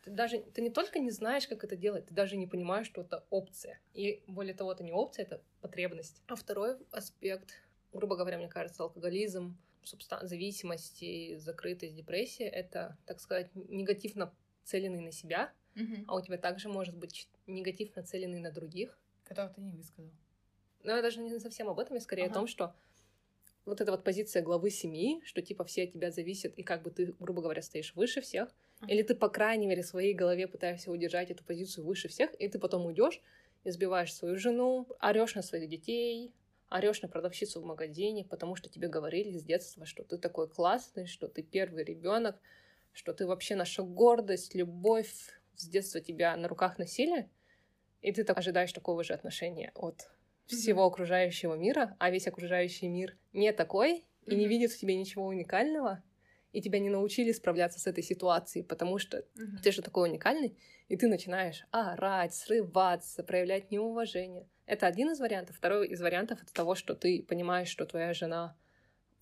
[0.03, 3.01] Ты даже, ты не только не знаешь, как это делать, ты даже не понимаешь, что
[3.01, 3.79] это опция.
[3.93, 6.21] И более того, это не опция, это потребность.
[6.27, 7.53] А второй аспект,
[7.93, 11.03] грубо говоря, мне кажется, алкоголизм, субстан- зависимость,
[11.39, 15.95] закрытость, депрессия— это, так сказать, негативно нацеленный на себя, угу.
[16.07, 18.97] а у тебя также может быть негатив, нацеленный на других.
[19.23, 20.11] Которого ты не высказал.
[20.83, 22.31] Но я даже не совсем об этом, я скорее ага.
[22.31, 22.75] о том, что
[23.65, 26.91] вот эта вот позиция главы семьи, что типа все от тебя зависят, и как бы
[26.91, 28.49] ты, грубо говоря, стоишь выше всех,
[28.79, 28.91] ага.
[28.91, 32.49] или ты, по крайней мере, в своей голове пытаешься удержать эту позицию выше всех, и
[32.49, 33.21] ты потом уйдешь,
[33.63, 36.33] избиваешь свою жену, орешь на своих детей,
[36.69, 41.05] орешь на продавщицу в магазине, потому что тебе говорили с детства, что ты такой классный,
[41.05, 42.37] что ты первый ребенок,
[42.93, 45.11] что ты вообще наша гордость, любовь,
[45.55, 47.29] с детства тебя на руках носили,
[48.01, 50.09] и ты так ожидаешь такого же отношения от
[50.45, 55.25] всего окружающего мира, а весь окружающий мир не такой и не видит в тебе ничего
[55.25, 56.03] уникального,
[56.51, 59.25] и тебя не научили справляться с этой ситуацией, потому что
[59.63, 64.47] ты же такой уникальный, и ты начинаешь орать, срываться, проявлять неуважение.
[64.65, 65.57] Это один из вариантов.
[65.57, 68.55] Второй из вариантов— это того, что ты понимаешь, что твоя жена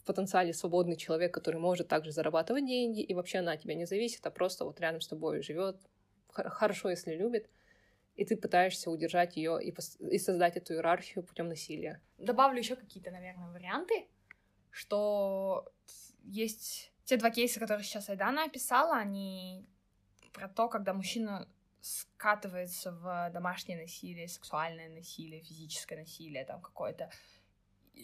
[0.02, 3.86] в потенциале свободный человек, который может также зарабатывать деньги, и вообще она от тебя не
[3.86, 5.78] зависит, а просто вот рядом с тобой живет,
[6.32, 7.50] хорошо, если любит,
[8.16, 12.02] и ты пытаешься удержать ее и, и создать эту иерархию путем насилия.
[12.18, 14.08] Добавлю еще какие-то, наверное, варианты,
[14.72, 15.72] что
[16.24, 19.68] есть те два кейса, которые сейчас Айдана описала, они
[20.34, 21.48] про то, когда мужчина
[21.82, 27.12] скатывается в домашнее насилие, сексуальное насилие, физическое насилие, там какое-то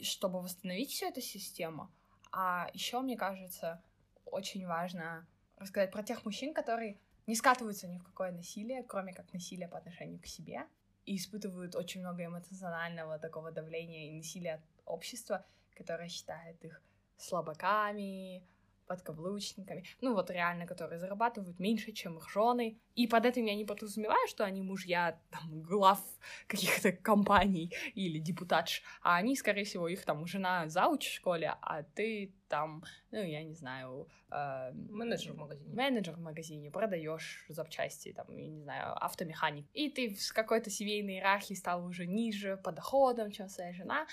[0.03, 1.91] чтобы восстановить всю эту систему.
[2.31, 3.81] А еще, мне кажется,
[4.25, 9.31] очень важно рассказать про тех мужчин, которые не скатываются ни в какое насилие, кроме как
[9.33, 10.65] насилие по отношению к себе,
[11.05, 16.81] и испытывают очень много эмоционального такого давления и насилия от общества, которое считает их
[17.17, 18.43] слабаками,
[18.87, 22.79] подкаблучниками, ну вот реально, которые зарабатывают меньше, чем их жены.
[22.95, 25.99] И под этим я не подразумеваю, что они мужья там, глав
[26.47, 31.83] каких-то компаний или депутатш, а они, скорее всего, их там жена зауч в школе, а
[31.83, 34.07] ты там, ну, я не знаю...
[34.31, 35.73] Э, менеджер в магазине.
[35.73, 39.65] Менеджер в магазине, продаешь запчасти, там, я не знаю, автомеханик.
[39.73, 44.07] И ты с какой-то семейной иерархии стал уже ниже по доходам, чем своя жена.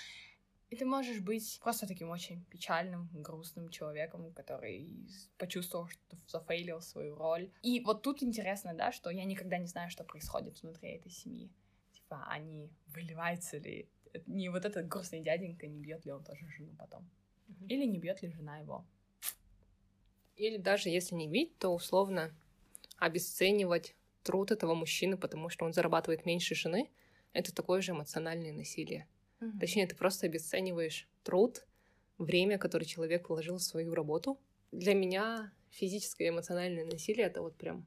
[0.75, 5.07] И ты можешь быть просто таким очень печальным, грустным человеком, который
[5.37, 7.49] почувствовал, что зафейлил свою роль.
[7.61, 11.49] И вот тут интересно, да, что я никогда не знаю, что происходит внутри этой семьи.
[11.93, 13.87] Типа, они выливаются ли...
[14.25, 17.09] Не вот этот грустный дяденька, не бьет ли он тоже жену потом.
[17.47, 17.67] Mm-hmm.
[17.69, 18.85] Или не бьет ли жена его.
[20.35, 22.35] Или даже если не бить, то условно
[22.97, 26.91] обесценивать труд этого мужчины, потому что он зарабатывает меньше жены,
[27.31, 29.07] это такое же эмоциональное насилие.
[29.41, 29.59] Угу.
[29.59, 31.65] Точнее, ты просто обесцениваешь труд,
[32.17, 34.39] время, которое человек вложил в свою работу.
[34.71, 37.85] Для меня физическое и эмоциональное насилие это вот прям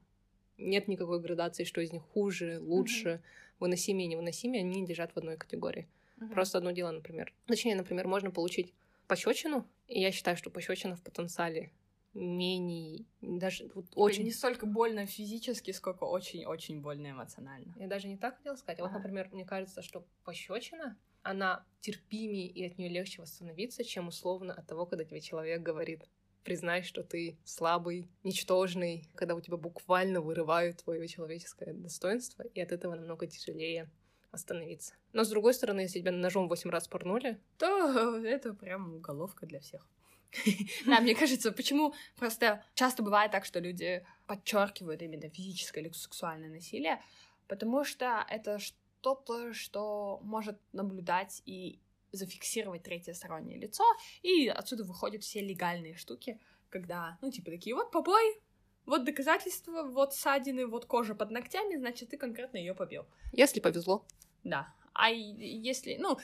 [0.57, 3.21] нет никакой градации, что из них хуже, лучше, угу.
[3.65, 5.87] выносимее невыносимее, они лежат в одной категории.
[6.17, 6.33] Угу.
[6.33, 7.33] Просто одно дело, например.
[7.45, 8.73] Точнее, например, можно получить
[9.07, 11.71] пощечину, и я считаю, что пощечина в потенциале
[12.13, 14.23] менее, даже вот очень...
[14.23, 17.73] Не столько больно физически, сколько очень-очень больно эмоционально.
[17.77, 18.79] Я даже не так хотела сказать.
[18.79, 24.07] А вот, например, мне кажется, что пощечина, она терпимее и от нее легче восстановиться, чем
[24.07, 26.07] условно от того, когда тебе человек говорит
[26.43, 32.71] признай, что ты слабый, ничтожный, когда у тебя буквально вырывают твое человеческое достоинство, и от
[32.71, 33.89] этого намного тяжелее
[34.31, 34.93] остановиться.
[35.13, 39.59] Но с другой стороны, если тебя ножом 8 раз порнули, то это прям уголовка для
[39.59, 39.87] всех.
[40.85, 46.49] Да, мне кажется, почему просто часто бывает так, что люди подчеркивают именно физическое или сексуальное
[46.49, 47.01] насилие,
[47.47, 48.59] потому что это
[48.99, 51.79] что-то, что может наблюдать и
[52.11, 53.83] зафиксировать третье стороннее лицо,
[54.21, 58.41] и отсюда выходят все легальные штуки, когда, ну, типа такие, вот побой,
[58.85, 63.05] вот доказательства, вот ссадины, вот кожа под ногтями, значит, ты конкретно ее побил.
[63.31, 64.05] если повезло.
[64.43, 64.73] Да.
[64.93, 66.17] А если, ну,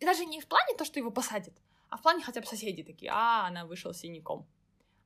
[0.00, 1.54] даже не в плане то, что его посадят,
[1.90, 4.46] а в плане хотя бы соседи такие, а, она вышла с синяком.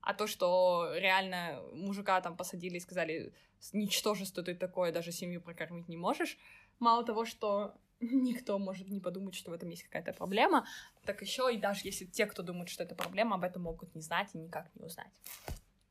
[0.01, 3.35] А то, что реально мужика там посадили и сказали,
[3.73, 6.39] ничтожество ты такое, даже семью прокормить не можешь,
[6.81, 10.66] мало того, что никто может не подумать, что в этом есть какая-то проблема,
[11.05, 14.01] так еще и даже если те, кто думает, что это проблема, об этом могут не
[14.01, 15.12] знать и никак не узнать.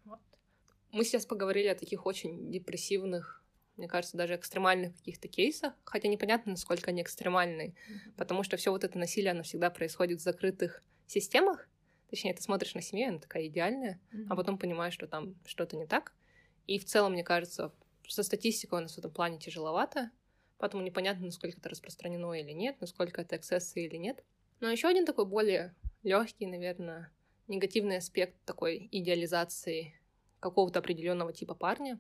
[0.06, 0.20] Вот.
[0.92, 3.44] Мы сейчас поговорили о таких очень депрессивных,
[3.78, 7.76] мне кажется, даже экстремальных каких-то кейсах, хотя непонятно, насколько они экстремальные,
[8.18, 11.70] потому что все вот это насилие, оно всегда происходит в закрытых системах.
[12.10, 15.86] Точнее, ты смотришь на семью, она такая идеальная, а потом понимаешь, что там что-то не
[15.86, 16.14] так.
[16.66, 17.72] И в целом, мне кажется,
[18.08, 20.12] со статистикой у нас в этом плане тяжеловато,
[20.60, 24.24] поэтому непонятно, насколько это распространено или нет, насколько это эксцессы или нет.
[24.60, 27.12] Но еще один такой более легкий, наверное,
[27.48, 29.96] негативный аспект такой идеализации
[30.40, 32.00] какого-то определенного типа парня.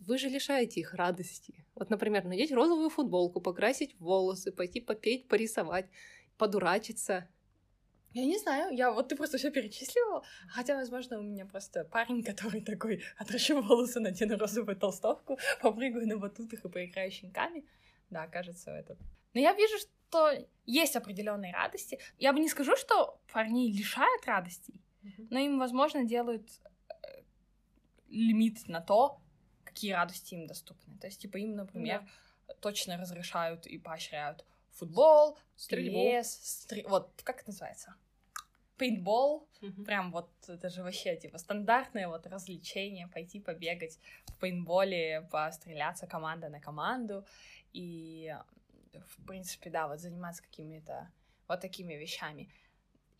[0.00, 1.66] Вы же лишаете их радости.
[1.74, 5.86] Вот, например, надеть розовую футболку, покрасить волосы, пойти попеть, порисовать,
[6.38, 7.28] подурачиться.
[8.12, 12.22] Я не знаю, я вот ты просто все перечислила, хотя, возможно, у меня просто парень,
[12.30, 17.64] который такой, отращу волосы, надену розовую толстовку, попрыгаю на батутах и поиграю щенками.
[18.10, 18.96] Да, кажется, это...
[19.34, 21.98] Но я вижу, что есть определенные радости.
[22.18, 24.80] Я бы не скажу, что парней лишают радостей,
[25.30, 26.48] но им, возможно, делают
[26.88, 27.22] э,
[28.08, 29.20] лимит на то,
[29.64, 30.98] какие радости им доступны.
[30.98, 32.04] То есть, типа, им, например,
[32.60, 35.98] точно разрешают и поощряют футбол, Стрельбу.
[35.98, 37.94] лес, стри- вот, как это называется?
[38.76, 39.84] Пейнтбол, Мгм.
[39.84, 46.48] прям вот это же вообще типа стандартное вот развлечение, пойти побегать в пейнтболе, постреляться команда
[46.48, 47.26] на команду
[47.74, 48.34] и
[48.92, 51.12] в принципе да вот заниматься какими-то
[51.46, 52.50] вот такими вещами.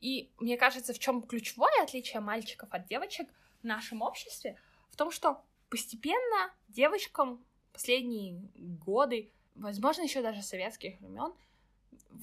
[0.01, 3.29] И мне кажется, в чем ключевое отличие мальчиков от девочек
[3.61, 4.57] в нашем обществе,
[4.91, 11.33] в том, что постепенно девочкам последние годы, возможно, еще даже советских времен,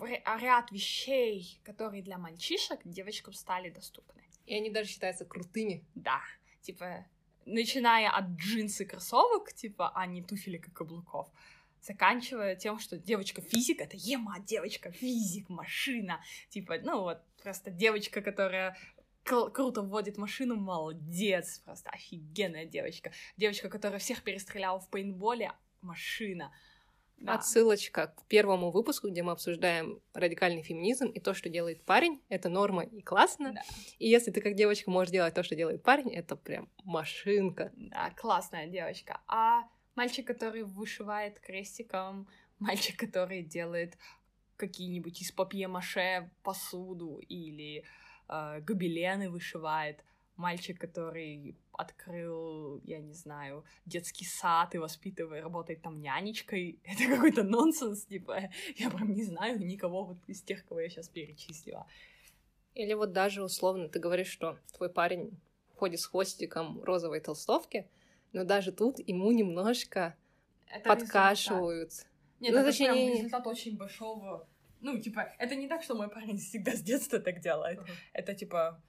[0.01, 4.23] ре- ряд вещей, которые для мальчишек девочкам стали доступны.
[4.45, 5.85] И они даже считаются крутыми.
[5.95, 6.21] Да,
[6.61, 7.05] типа,
[7.45, 11.29] начиная от джинс и кроссовок, типа, а не туфелек и каблуков,
[11.81, 18.21] заканчивая тем, что девочка физик— это ема, девочка физик, машина, типа, ну вот, просто девочка,
[18.21, 18.77] которая
[19.23, 23.11] круто водит машину, молодец, просто офигенная девочка.
[23.35, 26.53] Девочка, которая всех перестреляла в пейнтболе, машина.
[27.17, 27.33] Да.
[27.33, 32.47] Отсылочка к первому выпуску, где мы обсуждаем радикальный феминизм и то, что делает парень, это
[32.47, 33.53] норма и классно.
[33.53, 33.61] Да.
[33.97, 37.71] И если ты как девочка можешь делать то, что делает парень, это прям машинка.
[37.75, 39.19] Да, классная девочка.
[39.27, 39.63] А
[39.95, 42.27] мальчик, который вышивает крестиком,
[42.59, 43.97] мальчик, который делает
[44.55, 47.83] какие-нибудь из папье-маше посуду или
[48.29, 50.03] э, гобелены вышивает,
[50.35, 57.43] мальчик, который открыл, я не знаю, детский сад и воспитывает, работает там нянечкой, это какой-то
[57.43, 61.87] нонсенс, типа, я прям не знаю никого вот из тех, кого я сейчас перечислила.
[62.73, 65.39] Или вот даже условно ты говоришь, что твой парень
[65.75, 67.87] ходит с хвостиком розовой толстовки,
[68.33, 70.15] но даже тут ему немножко
[70.67, 71.91] Это подкашивают.
[72.39, 74.47] Нет, Ну, это точнее, прям результат очень большого...
[74.79, 77.79] Ну, типа, это не так, что мой парень всегда с детства так делает.
[78.13, 78.79] Это, типа,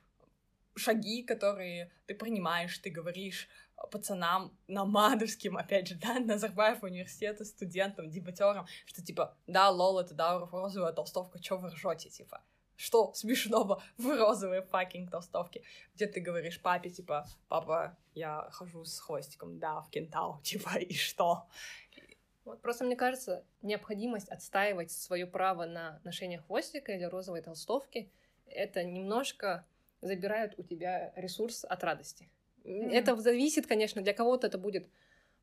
[0.78, 3.48] шаги, которые ты принимаешь, ты говоришь
[3.90, 10.38] пацанам намадовским, опять же, да, Назарбаев университета, студентам, дебатерам, что, типа, да, лол, это да,
[10.38, 12.42] розовая толстовка, чё вы ржете, типа,
[12.76, 15.62] что смешного в розовой fucking толстовке,
[15.94, 20.94] где ты говоришь папе, типа, папа, я хожу с хвостиком, да, в Кентау, типа, и
[20.94, 21.46] что?
[22.44, 28.10] Вот просто мне кажется, необходимость отстаивать свое право на ношение хвостика или розовой толстовки,
[28.46, 29.66] это немножко
[30.00, 32.28] забирает у тебя ресурс от радости.
[32.64, 32.90] Мгм.
[32.90, 34.88] Это зависит, конечно, для кого-то это будет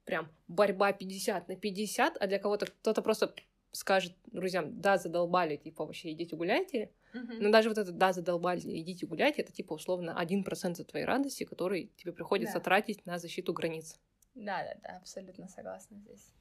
[0.05, 3.33] прям борьба 50 на 50, а для кого-то кто-то просто
[3.71, 6.91] скажет друзьям, да, задолбали, типа, вообще идите гуляйте.
[7.13, 7.37] Uh-huh.
[7.39, 11.05] Но даже вот это «да, задолбали, идите гулять»— это типа условно один процент от твоей
[11.05, 12.59] радости, который тебе приходится да.
[12.61, 13.99] тратить на защиту границ.
[14.33, 16.31] Да-да-да, абсолютно согласна здесь.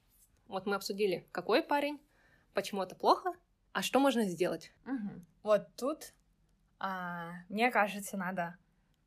[0.47, 2.01] Вот мы обсудили, какой парень,
[2.53, 3.33] почему это плохо,
[3.73, 4.73] а что можно сделать.
[4.87, 5.25] Угу.
[5.45, 6.13] Вот тут,
[6.87, 8.59] а, мне кажется, надо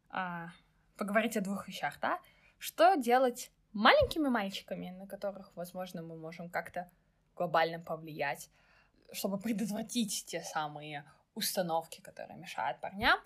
[0.09, 0.49] а,
[0.97, 2.19] поговорить о двух вещах, да?
[2.57, 6.89] Что делать маленькими мальчиками, на которых, возможно, мы можем как-то
[7.35, 8.49] глобально повлиять,
[9.11, 11.05] чтобы предотвратить те самые
[11.35, 13.19] установки, которые мешают парням.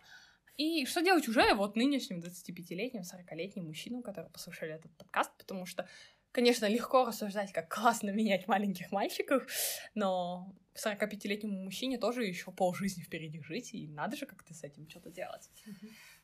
[0.57, 5.87] И что делать уже вот нынешним 25-летним, 40-летним мужчинам, которые послушали этот подкаст, потому что,
[6.32, 9.47] конечно, легко рассуждать, как классно менять маленьких мальчиков,
[9.93, 15.09] но 45-летнему мужчине тоже еще полжизни впереди жить, и надо же как-то с этим что-то
[15.09, 15.49] делать.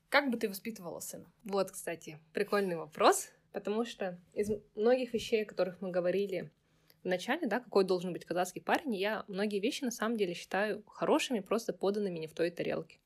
[0.10, 1.32] Как бы ты воспитывала сына?
[1.44, 6.52] Вот, кстати, прикольный вопрос, потому что из многих вещей, о которых мы говорили
[7.04, 10.84] в начале, да, какой должен быть казахский парень, я многие вещи на самом деле считаю
[10.86, 13.00] хорошими, просто поданными не в той тарелке.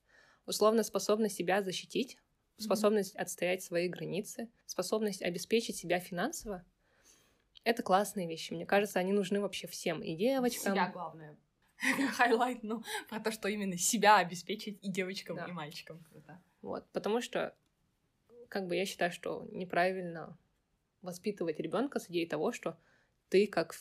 [0.46, 2.18] Условно, способность себя защитить,
[2.56, 3.20] способность mm-hmm.
[3.20, 6.64] отстоять свои границы, способность обеспечить себя финансово—
[7.64, 8.52] это классные вещи.
[8.52, 10.74] Мне кажется, они нужны вообще всем, и девочкам.
[10.74, 11.36] Себя главное.
[12.16, 15.46] Highlight, ну, про то, что именно себя обеспечить и девочкам, да.
[15.46, 16.04] и мальчикам.
[16.10, 16.40] Круто.
[16.60, 17.54] Вот, потому что,
[18.48, 20.38] как бы я считаю, что неправильно
[21.02, 22.78] воспитывать ребенка с идеей того, что
[23.28, 23.74] ты как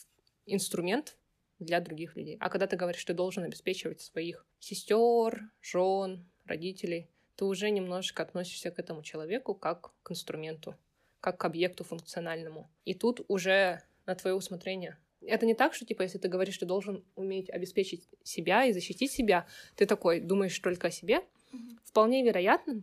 [0.45, 1.17] инструмент
[1.59, 2.37] для других людей.
[2.39, 8.23] А когда ты говоришь, что ты должен обеспечивать своих сестер, жен, родителей, ты уже немножечко
[8.23, 10.75] относишься к этому человеку как к инструменту,
[11.21, 12.69] как к объекту функциональному.
[12.83, 14.97] И тут уже на твое усмотрение.
[15.21, 19.11] Это не так, что, типа, если ты говоришь, что должен уметь обеспечить себя и защитить
[19.11, 19.45] себя,
[19.75, 21.17] ты такой думаешь только о себе.
[21.53, 21.77] Mm-hmm.
[21.83, 22.81] Вполне вероятно,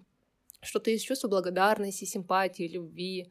[0.62, 3.30] что ты из чувства благодарности, симпатии, любви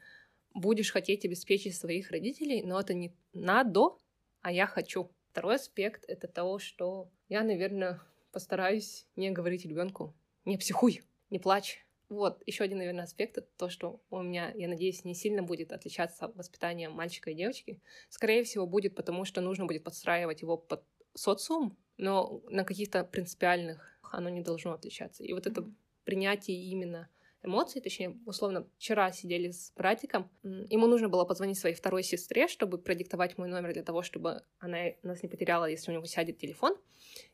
[0.53, 3.95] будешь хотеть обеспечить своих родителей, но это не надо,
[4.41, 5.10] а я хочу.
[5.32, 8.01] Второй аспект— это того, что я, наверное,
[8.32, 11.87] постараюсь не говорить ребенку «не психуй, не плачь».
[12.10, 15.74] Вот, еще один, наверное, аспект— это то, что у меня, я надеюсь, не сильно будет
[15.74, 17.82] отличаться воспитание мальчика и девочки.
[18.10, 20.84] Скорее всего, будет потому, что нужно будет подстраивать его под
[21.14, 25.24] социум, но на каких-то принципиальных оно не должно отличаться.
[25.24, 25.70] И вот это
[26.05, 27.10] принятие именно
[27.43, 32.78] эмоций, точнее, условно, вчера сидели с братиком, ему нужно было позвонить своей второй сестре, чтобы
[32.78, 36.78] продиктовать мой номер для того, чтобы она нас не потеряла, если у него сядет телефон,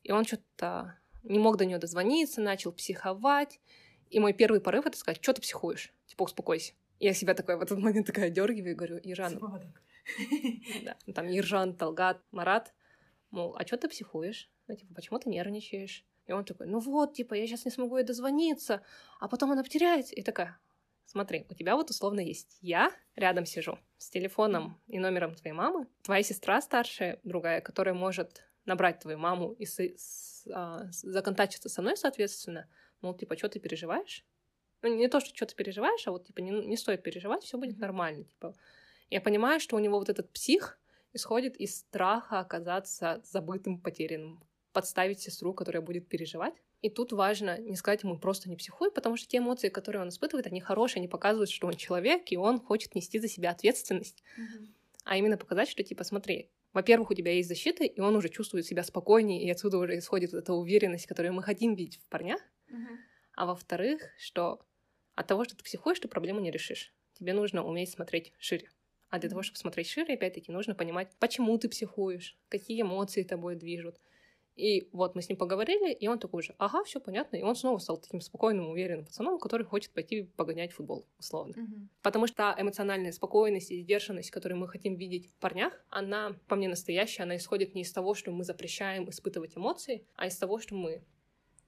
[0.01, 3.59] и он что-то не мог до нее дозвониться, начал психовать,
[4.13, 5.91] и мой первый порыв— это сказать, что ты психуешь?
[6.05, 6.73] Типа, успокойся.
[6.99, 9.39] Я себя такой в этот момент такая дергиваю и говорю, Иран...
[10.83, 12.73] Да, там Иржан, Талгат, Марат,
[13.31, 14.51] мол, а что ты психуешь?
[14.67, 16.05] Ну, типа, почему ты нервничаешь?
[16.27, 18.83] И он такой, ну вот, типа, я сейчас не смогу ей дозвониться,
[19.19, 20.13] а потом она потеряется.
[20.13, 20.57] И такая,
[21.05, 25.87] смотри, у тебя вот условно есть я рядом сижу с телефоном и номером твоей мамы,
[26.03, 31.81] твоя сестра старшая, другая, которая может набрать твою маму и с, с, а, законтачиться со
[31.81, 32.69] мной, соответственно,
[33.03, 34.25] мол, типа, что ты переживаешь?
[34.81, 37.57] Ну, не то, что что ты переживаешь, а вот, типа, не, не стоит переживать, все
[37.57, 38.55] будет нормально, типа.
[39.09, 40.79] Я понимаю, что у него вот этот псих
[41.13, 46.55] исходит из страха оказаться забытым, потерянным, подставить сестру, которая будет переживать.
[46.81, 50.09] И тут важно не сказать ему просто не психуй, потому что те эмоции, которые он
[50.09, 54.23] испытывает, они хорошие, они показывают, что он человек, и он хочет нести за себя ответственность.
[54.37, 54.67] Mm-hmm.
[55.05, 58.65] А именно показать, что типа смотри, во-первых, у тебя есть защита, и он уже чувствует
[58.65, 62.41] себя спокойнее, и отсюда уже исходит эта уверенность, которую мы хотим видеть в парнях.
[62.73, 62.97] Mm-hmm.
[63.35, 64.65] А во-вторых, что
[65.15, 66.93] от того, что ты психуешь, ты проблему не решишь.
[67.13, 68.69] Тебе нужно уметь смотреть шире.
[69.09, 73.55] А для того, чтобы смотреть шире, опять-таки, нужно понимать, почему ты психуешь, какие эмоции тобой
[73.55, 73.97] движут,
[74.55, 77.37] и вот мы с ним поговорили, и он такой же, ага, все понятно.
[77.37, 81.53] И он снова стал таким спокойным, уверенным пацаном, который хочет пойти погонять футбол, условно.
[81.53, 81.87] Mm-hmm.
[82.03, 86.55] Потому что та эмоциональная спокойность и сдержанность, которую мы хотим видеть в парнях, она, по
[86.55, 90.59] мне, настоящая, она исходит не из того, что мы запрещаем испытывать эмоции, а из того,
[90.59, 91.03] что мы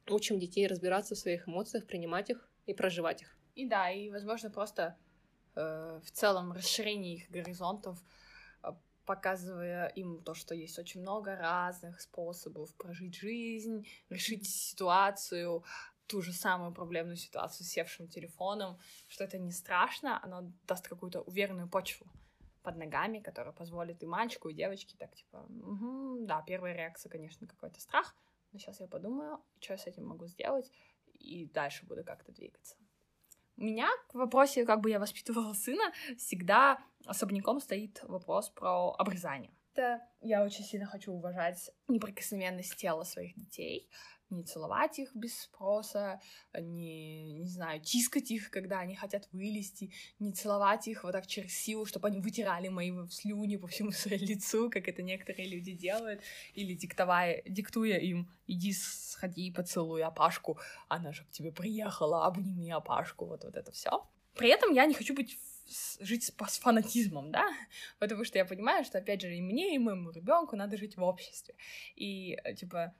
[0.09, 3.35] учим детей разбираться в своих эмоциях, принимать их и проживать их.
[3.55, 4.97] И да, и, возможно, просто
[5.55, 8.03] э, в целом расширение их горизонтов,
[9.05, 15.63] показывая им то, что есть очень много разных способов прожить жизнь, решить ситуацию,
[16.07, 18.77] ту же самую проблемную ситуацию с севшим телефоном,
[19.07, 22.07] что это не страшно, оно даст какую-то уверенную почву
[22.63, 27.47] под ногами, которая позволит и мальчику, и девочке так, типа, угу, да, первая реакция, конечно,
[27.47, 28.15] какой-то страх,
[28.55, 30.71] но сейчас я подумаю, что я с этим могу сделать,
[31.13, 32.77] и дальше буду как-то двигаться.
[33.57, 39.53] У меня в вопросе, как бы я воспитывала сына, всегда особняком стоит вопрос про обрезание.
[39.73, 43.89] Это я очень сильно хочу уважать неприкосновенность тела своих детей,
[44.29, 46.19] не целовать их без спроса,
[46.53, 51.57] не, не знаю, тискать их, когда они хотят вылезти, не целовать их вот так через
[51.57, 56.21] силу, чтобы они вытирали мои слюни по всему своему лицу, как это некоторые люди делают,
[56.53, 60.57] или диктовая, диктуя им, иди сходи и поцелуй Апашку,
[60.87, 64.07] она же к тебе приехала, обними Апашку, вот, вот это все.
[64.35, 65.39] При этом я не хочу быть
[65.99, 67.47] жить с, фанатизмом, да,
[67.99, 71.03] потому что я понимаю, что, опять же, и мне, и моему ребенку надо жить в
[71.03, 71.55] обществе.
[71.95, 72.93] И, э, типа,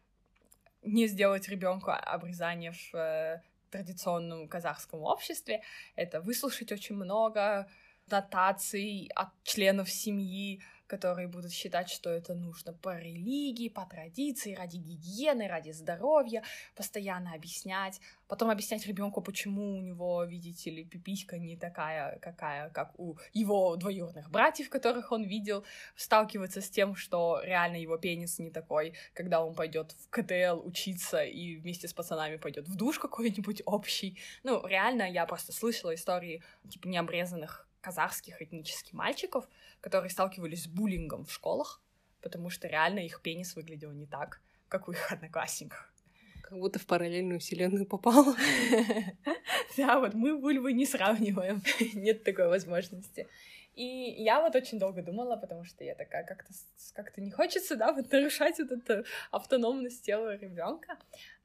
[0.86, 5.62] не сделать ребенку обрезание в э, традиционном казахском обществе,
[5.96, 7.68] это выслушать очень много
[8.08, 14.78] нотаций от членов семьи, которые будут считать, что это нужно по религии, по традиции, ради
[14.78, 16.44] гигиены, ради здоровья,
[16.76, 23.00] постоянно объяснять, потом объяснять ребенку, почему у него, видите ли, пиписька не такая, какая, как
[23.00, 25.64] у его двоюродных братьев, которых он видел,
[25.96, 31.24] сталкиваться с тем, что реально его пенис не такой, когда он пойдет в КТЛ учиться
[31.24, 34.18] и вместе с пацанами пойдет в душ какой-нибудь общий.
[34.44, 39.48] Ну, реально, я просто слышала истории, типа, необрезанных казахских этнических мальчиков,
[39.86, 41.80] которые сталкивались с буллингом в школах,
[42.24, 45.94] потому что реально их пенис выглядел не так, как у их одноклассников.
[46.42, 48.36] Как будто в параллельную вселенную попала.
[49.78, 51.62] Да, вот мы вульвы не сравниваем.
[51.94, 53.28] Нет такой возможности.
[53.76, 56.54] И я вот очень долго думала, потому что я такая, как-то
[56.96, 60.98] как не хочется, да, вот нарушать вот эту автономность тела ребенка.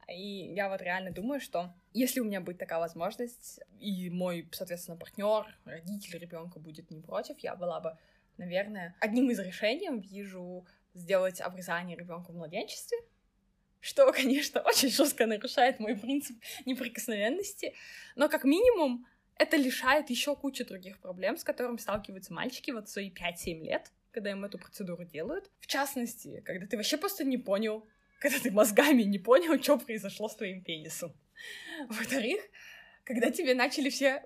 [0.09, 4.97] И я вот реально думаю, что если у меня будет такая возможность, и мой, соответственно,
[4.97, 7.99] партнер, родитель ребенка будет не против, я была бы,
[8.41, 12.99] наверное, одним из решений вижу сделать обрезание ребенка в младенчестве,
[13.81, 16.37] что, конечно, очень жестко нарушает мой принцип
[16.67, 17.75] неприкосновенности,
[18.17, 19.07] но как минимум
[19.39, 23.93] это лишает еще кучу других проблем, с которыми сталкиваются мальчики вот в свои 5-7 лет,
[24.11, 25.51] когда им эту процедуру делают.
[25.61, 27.87] В частности, когда ты вообще просто не понял,
[28.19, 31.15] когда ты мозгами не понял, что произошло с твоим пенисом.
[31.89, 32.41] Во-вторых,
[33.05, 34.25] когда тебе начали все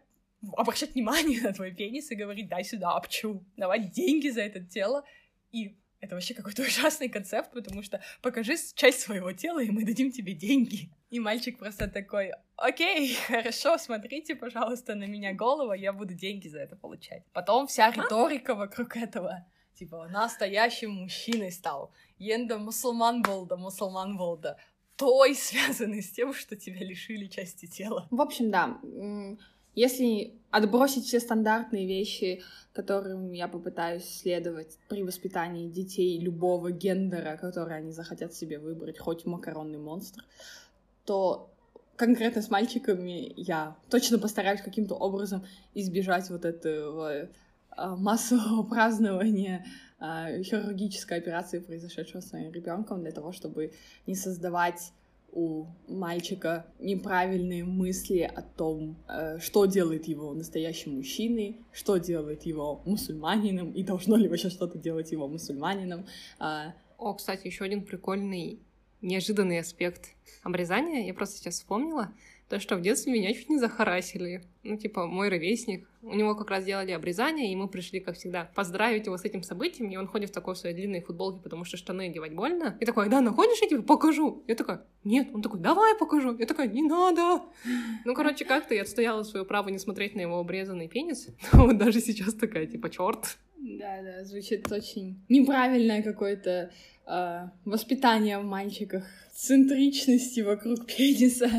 [0.56, 5.04] обращать внимание на твой пенис и говорить, дай сюда обчу, давать деньги за это тело,
[5.52, 10.12] и это вообще какой-то ужасный концепт, потому что покажи часть своего тела, и мы дадим
[10.12, 10.90] тебе деньги.
[11.10, 16.58] И мальчик просто такой, окей, хорошо, смотрите, пожалуйста, на меня голова, я буду деньги за
[16.58, 17.22] это получать.
[17.32, 19.46] Потом вся риторика вокруг этого.
[19.74, 21.90] Типа, настоящим мужчиной стал.
[22.20, 24.54] Енді мусульман болды, мусульман болды.
[24.96, 28.06] Той связанный с тем, что тебя лишили части тела.
[28.10, 28.78] В общем, да.
[29.74, 37.76] Если отбросить все стандартные вещи, которым я попытаюсь следовать при воспитании детей любого гендера, который
[37.76, 40.24] они захотят себе выбрать, хоть макаронный монстр,
[41.04, 41.50] то
[41.96, 45.44] конкретно с мальчиками я точно постараюсь каким-то образом
[45.74, 47.28] избежать вот этого
[47.70, 49.64] а, массового празднования
[49.98, 53.72] а, хирургической операции, произошедшего с моим ребенком, для того, чтобы
[54.06, 54.92] не создавать
[55.34, 62.80] у мальчика неправильные мысли о том, э, что делает его настоящим мужчиной, что делает его
[62.86, 66.06] мусульманином, и должно ли вообще что-то делать его мусульманином.
[66.38, 68.60] А, О, кстати, еще один прикольный,
[69.02, 70.14] неожиданный аспект
[70.44, 72.12] обрезания, я просто сейчас вспомнила,
[72.48, 74.42] то, что в детстве меня чуть не захарасили.
[74.62, 75.88] Ну, типа, мой ровесник.
[76.02, 79.42] У него как раз делали обрезание, и мы пришли, как всегда, поздравить его с этим
[79.42, 82.76] событием, и он ходит в такой своей длинной футболке, потому что штаны одевать больно.
[82.80, 84.44] И такой, да, находишь, я тебе покажу.
[84.46, 85.28] Я такая, нет.
[85.32, 86.36] Он такой, давай покажу.
[86.38, 87.42] Я такая, не надо.
[88.04, 91.28] Ну, короче, как-то я отстояла свое право не смотреть на его обрезанный пенис.
[91.52, 93.38] Вот даже сейчас такая, типа, черт.
[93.56, 96.70] Да, да, звучит очень неправильное какое-то
[97.06, 99.04] э, воспитание в мальчиках,
[99.34, 101.50] центричности вокруг пениса,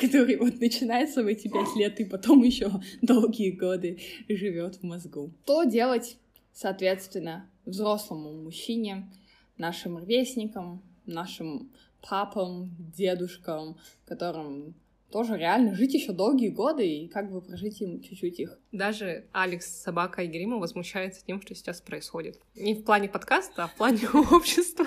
[0.00, 2.70] который вот начинается в эти пять лет и потом еще
[3.02, 3.98] долгие годы
[4.28, 5.32] живет в мозгу.
[5.44, 6.16] Что делать,
[6.52, 9.10] соответственно, взрослому мужчине,
[9.58, 11.70] нашим ровесникам, нашим
[12.00, 13.76] папам, дедушкам,
[14.06, 14.74] которым
[15.10, 18.58] тоже реально жить еще долгие годы и как бы прожить им чуть-чуть их.
[18.72, 22.38] Даже Алекс, собака Айгрима, возмущается тем, что сейчас происходит.
[22.54, 24.00] Не в плане подкаста, а в плане
[24.32, 24.86] общества.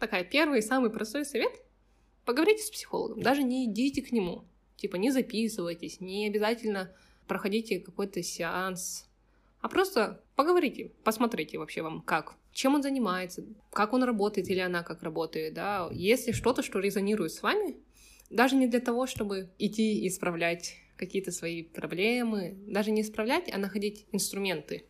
[0.00, 1.52] Такая первый самый простой совет.
[2.24, 4.44] Поговорите с психологом, даже не идите к нему.
[4.76, 6.92] Типа не записывайтесь, не обязательно
[7.26, 9.08] проходите какой-то сеанс,
[9.60, 14.82] а просто поговорите, посмотрите вообще вам как, чем он занимается, как он работает или она
[14.82, 15.88] как работает, да.
[15.92, 17.76] Если что-то, что резонирует с вами,
[18.30, 24.06] даже не для того, чтобы идти исправлять какие-то свои проблемы, даже не исправлять, а находить
[24.12, 24.84] инструменты.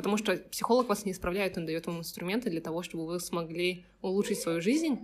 [0.00, 3.84] Потому что психолог вас не исправляет, он дает вам инструменты для того, чтобы вы смогли
[4.00, 4.98] улучшить свою жизнь.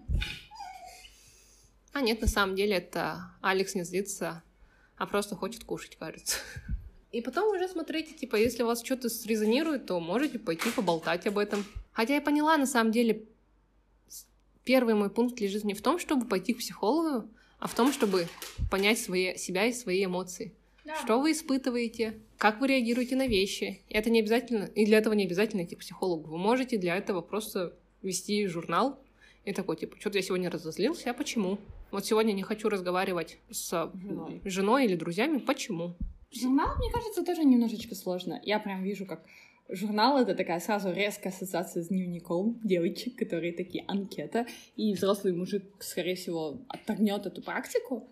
[1.93, 4.43] А нет, на самом деле это Алекс не злится,
[4.97, 6.39] а просто хочет кушать, кажется.
[7.13, 11.37] И потом уже смотрите, типа, если у вас что-то срезонирует, то можете пойти поболтать об
[11.37, 11.63] этом.
[11.93, 13.27] Хотя я поняла, на самом деле,
[14.65, 17.29] первый мой пункт лежит не в том, чтобы пойти к психологу,
[17.59, 18.29] а в том, чтобы
[18.71, 20.55] понять свои, себя и свои эмоции.
[20.87, 20.95] Да.
[21.03, 23.81] Что вы испытываете, как вы реагируете на вещи.
[23.89, 26.31] И это не обязательно, и для этого не обязательно идти к психологу.
[26.31, 28.99] Вы можете для этого просто вести журнал
[29.45, 31.59] и такой, типа, что-то я сегодня разозлился, а почему?
[31.91, 35.97] Вот сегодня не хочу разговаривать с женой, женой или друзьями, почему?
[36.31, 38.41] Журнал, мне кажется, тоже немножечко сложно.
[38.45, 39.25] Я прям вижу, как
[39.69, 45.65] журнал— это такая сразу резкая ассоциация с дневником девочек, которые такие анкета, и взрослый мужик,
[45.81, 48.09] скорее всего, отторгнет эту практику.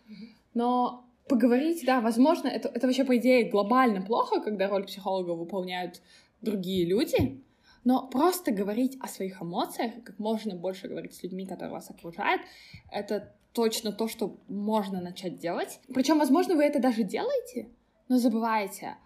[0.54, 6.02] Но поговорить, да, возможно, это, это вообще, по идее, глобально плохо, когда роль психолога выполняют
[6.40, 7.42] другие люди,
[7.84, 12.42] но просто говорить о своих эмоциях, как можно больше говорить с людьми, которые вас окружают,
[12.90, 15.80] это точно то, что можно начать делать.
[15.92, 17.68] Причем, возможно, вы это даже делаете,
[18.08, 18.96] но забываете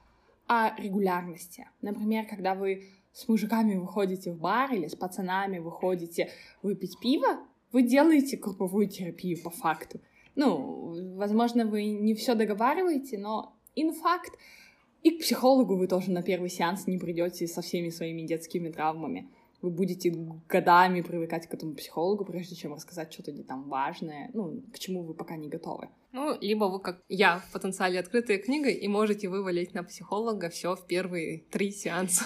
[0.47, 1.69] о регулярности.
[1.83, 6.31] Например, когда вы с мужиками выходите в бар или с пацанами выходите
[6.63, 7.41] выпить пиво,
[7.73, 10.01] вы делаете групповую терапию по факту.
[10.39, 14.33] Ну, возможно, вы не все договариваете, но инфакт.
[15.03, 19.29] И к психологу вы тоже на первый сеанс не придете со всеми своими детскими травмами
[19.61, 20.11] вы будете
[20.49, 25.03] годами привыкать к этому психологу, прежде чем рассказать что-то не там важное, ну, к чему
[25.03, 25.89] вы пока не готовы.
[26.13, 30.75] Ну, либо вы, как я, в потенциале открытая книга, и можете вывалить на психолога все
[30.75, 32.25] в первые три сеанса.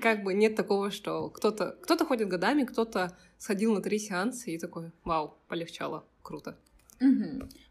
[0.00, 4.58] Как бы нет такого, что кто-то кто-то ходит годами, кто-то сходил на три сеанса и
[4.58, 6.58] такой, вау, полегчало, круто.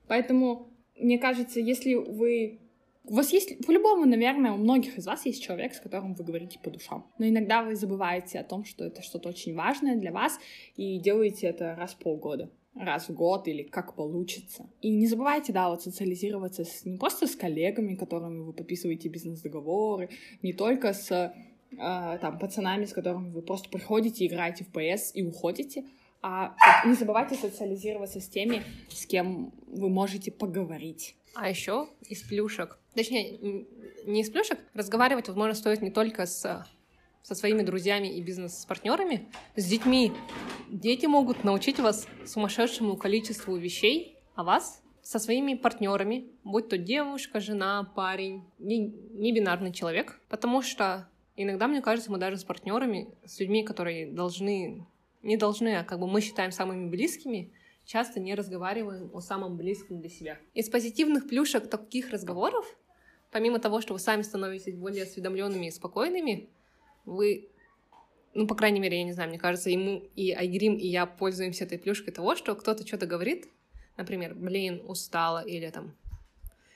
[0.07, 2.59] Поэтому, мне кажется, если вы
[3.05, 6.57] у вас есть, по-любому, наверное, у многих из вас есть человек, с которым вы говорите
[6.63, 7.05] по душам.
[7.17, 10.39] Но иногда вы забываете о том, что это что-то очень важное для вас,
[10.77, 14.67] и делаете это раз в полгода раз в год или как получится.
[14.81, 20.09] И не забывайте, да, вот социализироваться с, не просто с коллегами, которыми вы подписываете бизнес-договоры,
[20.41, 21.31] не только с э,
[21.77, 25.85] там пацанами, с которыми вы просто приходите, играете в PS и уходите,
[26.23, 26.55] а
[26.85, 31.15] не забывайте социализироваться с теми, с кем вы можете поговорить.
[31.35, 33.65] А еще из плюшек, точнее,
[34.05, 36.65] не из плюшек, разговаривать, возможно, стоит не только с
[37.23, 40.11] со своими друзьями и бизнес-партнерами, с детьми.
[40.69, 47.39] Дети могут научить вас сумасшедшему количеству вещей о вас, со своими партнерами, будь то девушка,
[47.39, 50.19] жена, парень, не, не бинарный человек.
[50.29, 54.85] Потому что иногда, мне кажется, мы даже с партнерами, с людьми, которые должны,
[55.23, 57.51] не должны, а как бы мы считаем самыми близкими,
[57.85, 60.37] часто не разговариваем о самом близком для себя.
[60.53, 62.65] Из позитивных плюшек таких разговоров,
[63.31, 66.49] помимо того, что вы сами становитесь более осведомленными и спокойными,
[67.05, 67.49] вы,
[68.33, 71.63] ну, по крайней мере, я не знаю, мне кажется, ему и Айгрим, и я пользуемся
[71.63, 73.47] этой плюшкой того, что кто-то что-то говорит,
[73.97, 75.95] например, блин, устала, или там,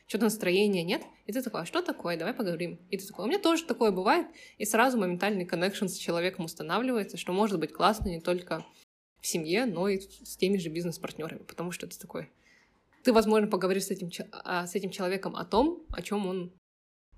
[0.07, 2.79] что-то настроения нет, и ты такой, а что такое, давай поговорим.
[2.89, 4.27] И ты такой, у меня тоже такое бывает,
[4.57, 8.65] и сразу моментальный коннекшн с человеком устанавливается, что может быть классно не только
[9.21, 12.29] в семье, но и с теми же бизнес-партнерами, потому что это такой...
[13.03, 16.53] Ты, возможно, поговоришь с этим, а, с этим человеком о том, о чем он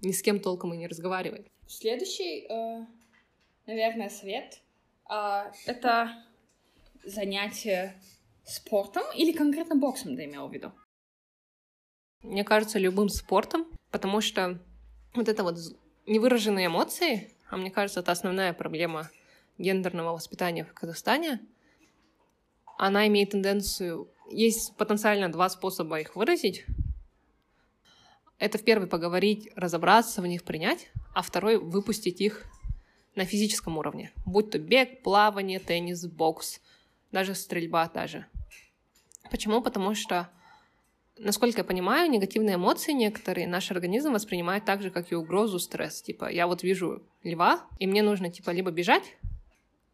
[0.02, 1.48] ни с кем толком и не разговаривает.
[1.68, 2.86] Следующий, э,
[3.66, 4.62] наверное, совет
[5.10, 6.24] э, это
[7.04, 8.02] занятие
[8.46, 10.72] спортом или конкретно боксом, ты имел в виду?
[12.22, 14.59] Мне кажется, любым спортом, потому что
[15.13, 15.57] вот это вот
[16.05, 19.09] невыраженные эмоции, а мне кажется, это основная проблема
[19.57, 21.39] гендерного воспитания в Казахстане—
[22.80, 24.07] она имеет тенденцию...
[24.32, 26.65] Есть потенциально два способа их выразить.
[28.38, 32.45] Это в первый поговорить, разобраться в них, принять, а второй выпустить их
[33.15, 34.13] на физическом уровне.
[34.26, 36.61] Будь то бег, плавание, теннис, бокс,
[37.11, 38.28] даже стрельба даже.
[39.30, 39.61] Почему?
[39.61, 40.30] Потому что,
[41.20, 46.01] насколько я понимаю, негативные эмоции некоторые наш организм воспринимает так же, как и угрозу, стресс.
[46.01, 49.17] Типа, я вот вижу льва, и мне нужно, типа, либо бежать,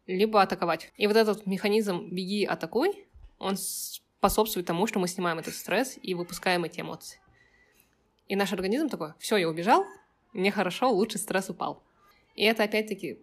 [0.06, 0.92] либо атаковать.
[0.96, 3.06] И вот этот механизм «беги, атакуй»,
[3.38, 7.20] он способствует тому, что мы снимаем этот стресс и выпускаем эти эмоции.
[8.28, 9.84] И наш организм такой, все, я убежал,
[10.32, 11.82] мне хорошо, лучше стресс упал.
[12.34, 13.18] И это опять-таки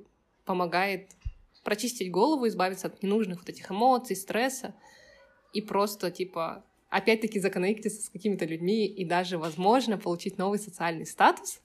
[0.46, 1.10] помогает
[1.64, 4.76] прочистить голову, избавиться от ненужных вот этих эмоций, стресса
[5.54, 6.64] и просто, типа,
[6.94, 11.60] опять-таки законнектиться с какими-то людьми и даже, возможно, получить новый социальный статус,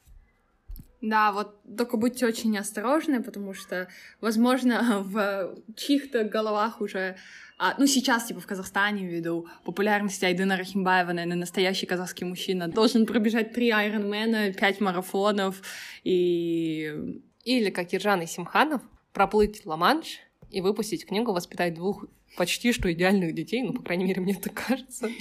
[1.00, 3.88] да, вот только будьте очень осторожны, потому что,
[4.20, 7.16] возможно, в чьих-то головах уже
[7.58, 13.04] а, ну, сейчас, типа, в Казахстане, ввиду популярности Айдына Рахимбаева, наверное, настоящий казахский мужчина должен
[13.04, 15.60] пробежать три айронмена, пять марафонов
[16.04, 17.20] и...
[17.44, 20.18] Или, как Иржан Симханов, проплыть Ла-Манш
[20.50, 22.04] и выпустить книгу «Воспитать двух
[22.36, 25.10] почти что идеальных детей», ну, по крайней мере, мне так кажется.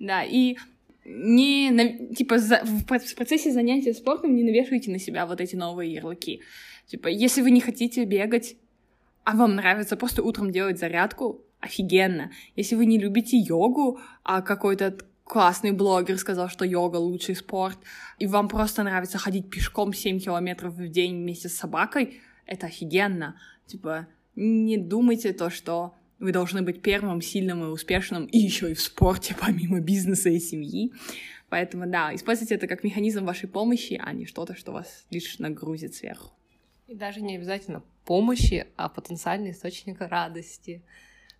[0.00, 0.56] Да, и
[1.04, 6.40] не, типа, в процессе занятия спортом не навешивайте на себя вот эти новые ярлыки.
[6.86, 8.56] Типа, если вы не хотите бегать,
[9.22, 12.32] а вам нравится просто утром делать зарядку, офигенно.
[12.56, 17.78] Если вы не любите йогу, а какой-то классный блогер сказал, что йога лучший спорт,
[18.18, 23.40] и вам просто нравится ходить пешком 7 километров в день вместе с собакой, это офигенно.
[23.66, 24.06] Типа,
[24.36, 28.80] не думайте то, что вы должны быть первым, сильным и успешным, и еще и в
[28.80, 30.92] спорте, помимо бизнеса и семьи.
[31.48, 35.94] Поэтому, да, используйте это как механизм вашей помощи, а не что-то, что вас лишь нагрузит
[35.94, 36.32] сверху.
[36.86, 40.82] И даже не обязательно помощи, а потенциальный источник радости.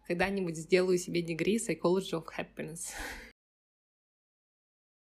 [0.07, 2.93] Когда-нибудь сделаю себе дегри Psychology of Happiness.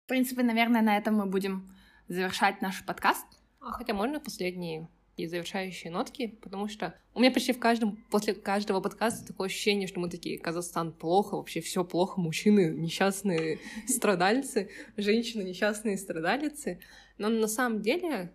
[0.05, 1.71] В принципе, наверное, на этом мы будем
[2.07, 3.25] завершать наш подкаст.
[3.59, 8.33] А хотя можно последние и завершающие нотки, потому что у меня почти в каждом, после
[8.33, 14.69] каждого подкаста такое ощущение, что мы такие, Казахстан плохо, вообще все плохо, мужчины несчастные страдальцы,
[14.97, 16.79] женщины несчастные страдалицы.
[17.17, 18.33] Но на самом деле...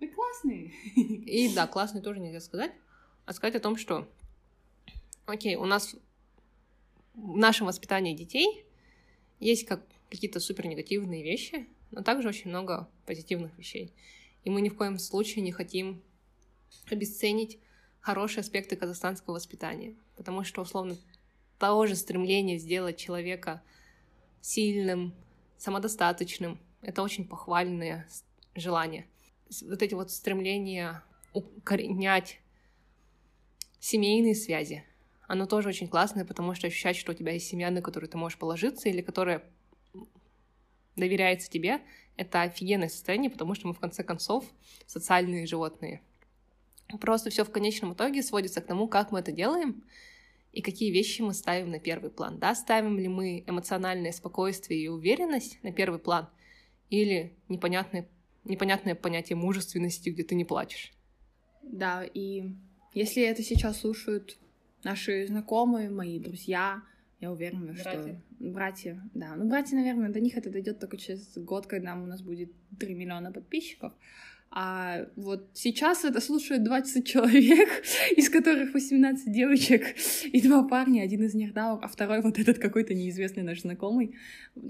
[0.00, 0.72] Мы классные.
[0.94, 2.72] И да, классные тоже нельзя сказать.
[3.24, 4.08] А сказать о том, что,
[5.24, 5.94] окей, у нас
[7.14, 8.66] в нашем воспитании детей
[9.40, 13.92] есть как какие-то супер негативные вещи, но также очень много позитивных вещей.
[14.46, 16.00] И мы ни в коем случае не хотим
[16.88, 17.58] обесценить
[17.98, 20.96] хорошие аспекты казахстанского воспитания, потому что, условно,
[21.58, 23.60] того же стремление сделать человека
[24.40, 25.12] сильным,
[25.58, 28.08] самодостаточным, это очень похвальное
[28.54, 29.08] желание.
[29.62, 32.38] Вот эти вот стремления укоренять
[33.80, 34.84] семейные связи,
[35.26, 38.16] оно тоже очень классное, потому что ощущать, что у тебя есть семья, на которую ты
[38.16, 39.42] можешь положиться, или которая
[40.94, 41.80] доверяется тебе,
[42.16, 44.44] это офигенное состояние, потому что мы в конце концов
[44.86, 46.02] социальные животные.
[47.00, 49.82] Просто все в конечном итоге сводится к тому, как мы это делаем
[50.52, 52.38] и какие вещи мы ставим на первый план.
[52.38, 56.28] Да, ставим ли мы эмоциональное спокойствие и уверенность на первый план
[56.88, 58.08] или непонятное,
[58.44, 60.92] непонятное понятие мужественности, где ты не плачешь.
[61.62, 62.54] Да, и
[62.94, 64.38] если это сейчас слушают
[64.84, 66.82] наши знакомые, мои друзья,
[67.20, 68.02] я уверена, братья.
[68.02, 69.34] что братья, да.
[69.36, 72.94] Ну, братья, наверное, до них это дойдет только через год, когда у нас будет 3
[72.94, 73.92] миллиона подписчиков.
[74.50, 77.68] А вот сейчас это слушают 20 человек,
[78.16, 79.82] из которых 18 девочек
[80.24, 84.14] и два парня, один из них, да, а второй вот этот какой-то неизвестный наш знакомый.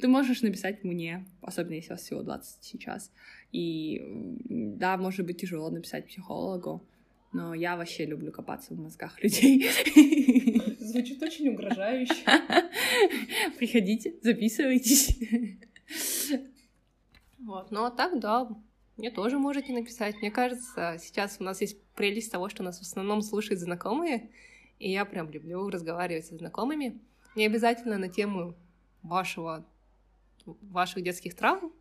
[0.01, 3.13] Ты можешь написать мне, особенно если у вас всего 20 сейчас.
[3.53, 4.03] И
[4.49, 6.85] да, может быть тяжело написать психологу,
[7.33, 9.67] но я вообще люблю копаться в мозгах людей.
[10.87, 12.15] Звучит очень угрожающе.
[13.59, 15.19] Приходите, записывайтесь.
[17.39, 18.49] Вот, ну а так, да,
[18.97, 20.17] мне тоже можете написать.
[20.21, 24.31] Мне кажется, сейчас у нас есть прелесть того, что нас в основном слушают знакомые,
[24.79, 27.01] и я прям люблю разговаривать со знакомыми.
[27.35, 28.55] Не обязательно на тему
[29.03, 29.67] вашего,
[30.45, 31.73] ваших детских травм,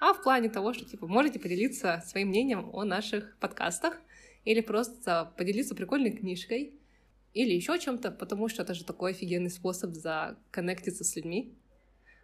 [0.00, 3.98] а в плане того, что, типа, можете поделиться своим мнением о наших подкастах
[4.44, 6.78] или просто поделиться прикольной книжкой,
[7.34, 11.52] или еще чем-то, потому что это же такой офигенный способ законнектиться с людьми.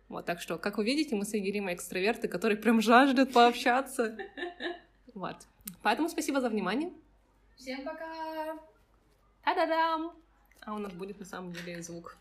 [0.08, 4.16] Вот, так что, как вы видите, мы с Игеримой экстраверты, которые прям жаждут пообщаться.
[5.12, 5.36] Вот.
[5.82, 6.92] Поэтому спасибо за внимание.
[7.56, 8.56] Всем пока!
[9.44, 10.12] Та-да-дам!
[10.60, 12.16] А у нас будет на самом деле звук.